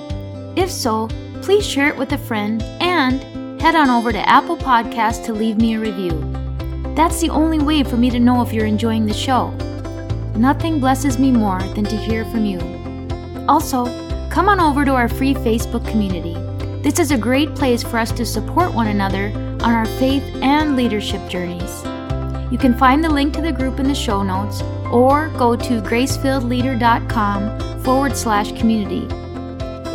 If 0.56 0.70
so, 0.70 1.08
please 1.42 1.66
share 1.66 1.88
it 1.88 1.96
with 1.96 2.12
a 2.12 2.18
friend 2.18 2.62
and 2.80 3.60
head 3.60 3.76
on 3.76 3.90
over 3.90 4.12
to 4.12 4.28
Apple 4.28 4.56
Podcasts 4.56 5.24
to 5.26 5.34
leave 5.34 5.58
me 5.58 5.74
a 5.74 5.80
review. 5.80 6.18
That's 6.94 7.20
the 7.20 7.30
only 7.30 7.58
way 7.58 7.82
for 7.82 7.98
me 7.98 8.08
to 8.08 8.18
know 8.18 8.40
if 8.40 8.52
you're 8.54 8.64
enjoying 8.64 9.04
the 9.04 9.12
show. 9.12 9.54
Nothing 10.36 10.80
blesses 10.80 11.18
me 11.18 11.32
more 11.32 11.62
than 11.74 11.84
to 11.84 11.96
hear 11.96 12.26
from 12.26 12.44
you. 12.44 12.60
Also, 13.48 13.86
come 14.28 14.50
on 14.50 14.60
over 14.60 14.84
to 14.84 14.92
our 14.92 15.08
free 15.08 15.32
Facebook 15.32 15.88
community. 15.88 16.34
This 16.82 16.98
is 16.98 17.10
a 17.10 17.16
great 17.16 17.54
place 17.54 17.82
for 17.82 17.96
us 17.96 18.12
to 18.12 18.26
support 18.26 18.74
one 18.74 18.88
another 18.88 19.32
on 19.62 19.74
our 19.74 19.86
faith 19.98 20.22
and 20.42 20.76
leadership 20.76 21.26
journeys. 21.28 21.82
You 22.52 22.58
can 22.58 22.76
find 22.76 23.02
the 23.02 23.08
link 23.08 23.32
to 23.34 23.40
the 23.40 23.50
group 23.50 23.80
in 23.80 23.88
the 23.88 23.94
show 23.94 24.22
notes 24.22 24.60
or 24.92 25.30
go 25.38 25.56
to 25.56 25.80
gracefilledleader.com 25.80 27.82
forward 27.82 28.14
slash 28.16 28.52
community. 28.52 29.08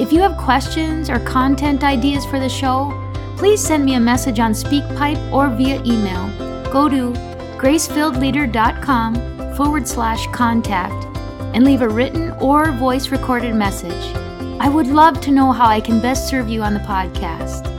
If 0.01 0.11
you 0.11 0.21
have 0.21 0.37
questions 0.37 1.07
or 1.09 1.19
content 1.19 1.83
ideas 1.83 2.25
for 2.25 2.39
the 2.39 2.49
show, 2.49 2.91
please 3.37 3.63
send 3.63 3.85
me 3.85 3.93
a 3.93 3.99
message 3.99 4.39
on 4.39 4.53
SpeakPipe 4.53 5.31
or 5.31 5.49
via 5.49 5.83
email. 5.83 6.27
Go 6.71 6.89
to 6.89 7.11
gracefilledleader.com 7.57 9.30
forward 9.61 9.87
slash 9.87 10.25
contact 10.29 11.05
and 11.53 11.63
leave 11.63 11.83
a 11.83 11.87
written 11.87 12.31
or 12.41 12.71
voice 12.71 13.09
recorded 13.09 13.53
message. 13.53 14.15
I 14.59 14.67
would 14.67 14.87
love 14.87 15.21
to 15.21 15.31
know 15.31 15.51
how 15.51 15.67
I 15.67 15.79
can 15.79 16.01
best 16.01 16.27
serve 16.27 16.49
you 16.49 16.63
on 16.63 16.73
the 16.73 16.79
podcast. 16.79 17.69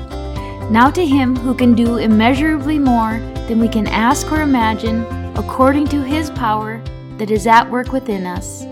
Now 0.70 0.92
to 0.92 1.04
Him 1.04 1.34
who 1.34 1.56
can 1.56 1.74
do 1.74 1.96
immeasurably 1.96 2.78
more 2.78 3.18
than 3.48 3.58
we 3.58 3.66
can 3.66 3.88
ask 3.88 4.30
or 4.30 4.42
imagine, 4.42 5.04
according 5.36 5.88
to 5.88 6.04
His 6.04 6.30
power 6.30 6.80
that 7.18 7.32
is 7.32 7.48
at 7.48 7.68
work 7.68 7.90
within 7.90 8.26
us. 8.26 8.62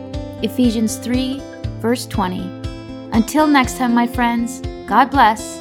Ephesians 0.44 0.94
3, 0.94 1.42
verse 1.80 2.06
20. 2.06 2.42
Until 3.12 3.48
next 3.48 3.76
time, 3.76 3.92
my 3.92 4.06
friends, 4.06 4.60
God 4.86 5.10
bless 5.10 5.58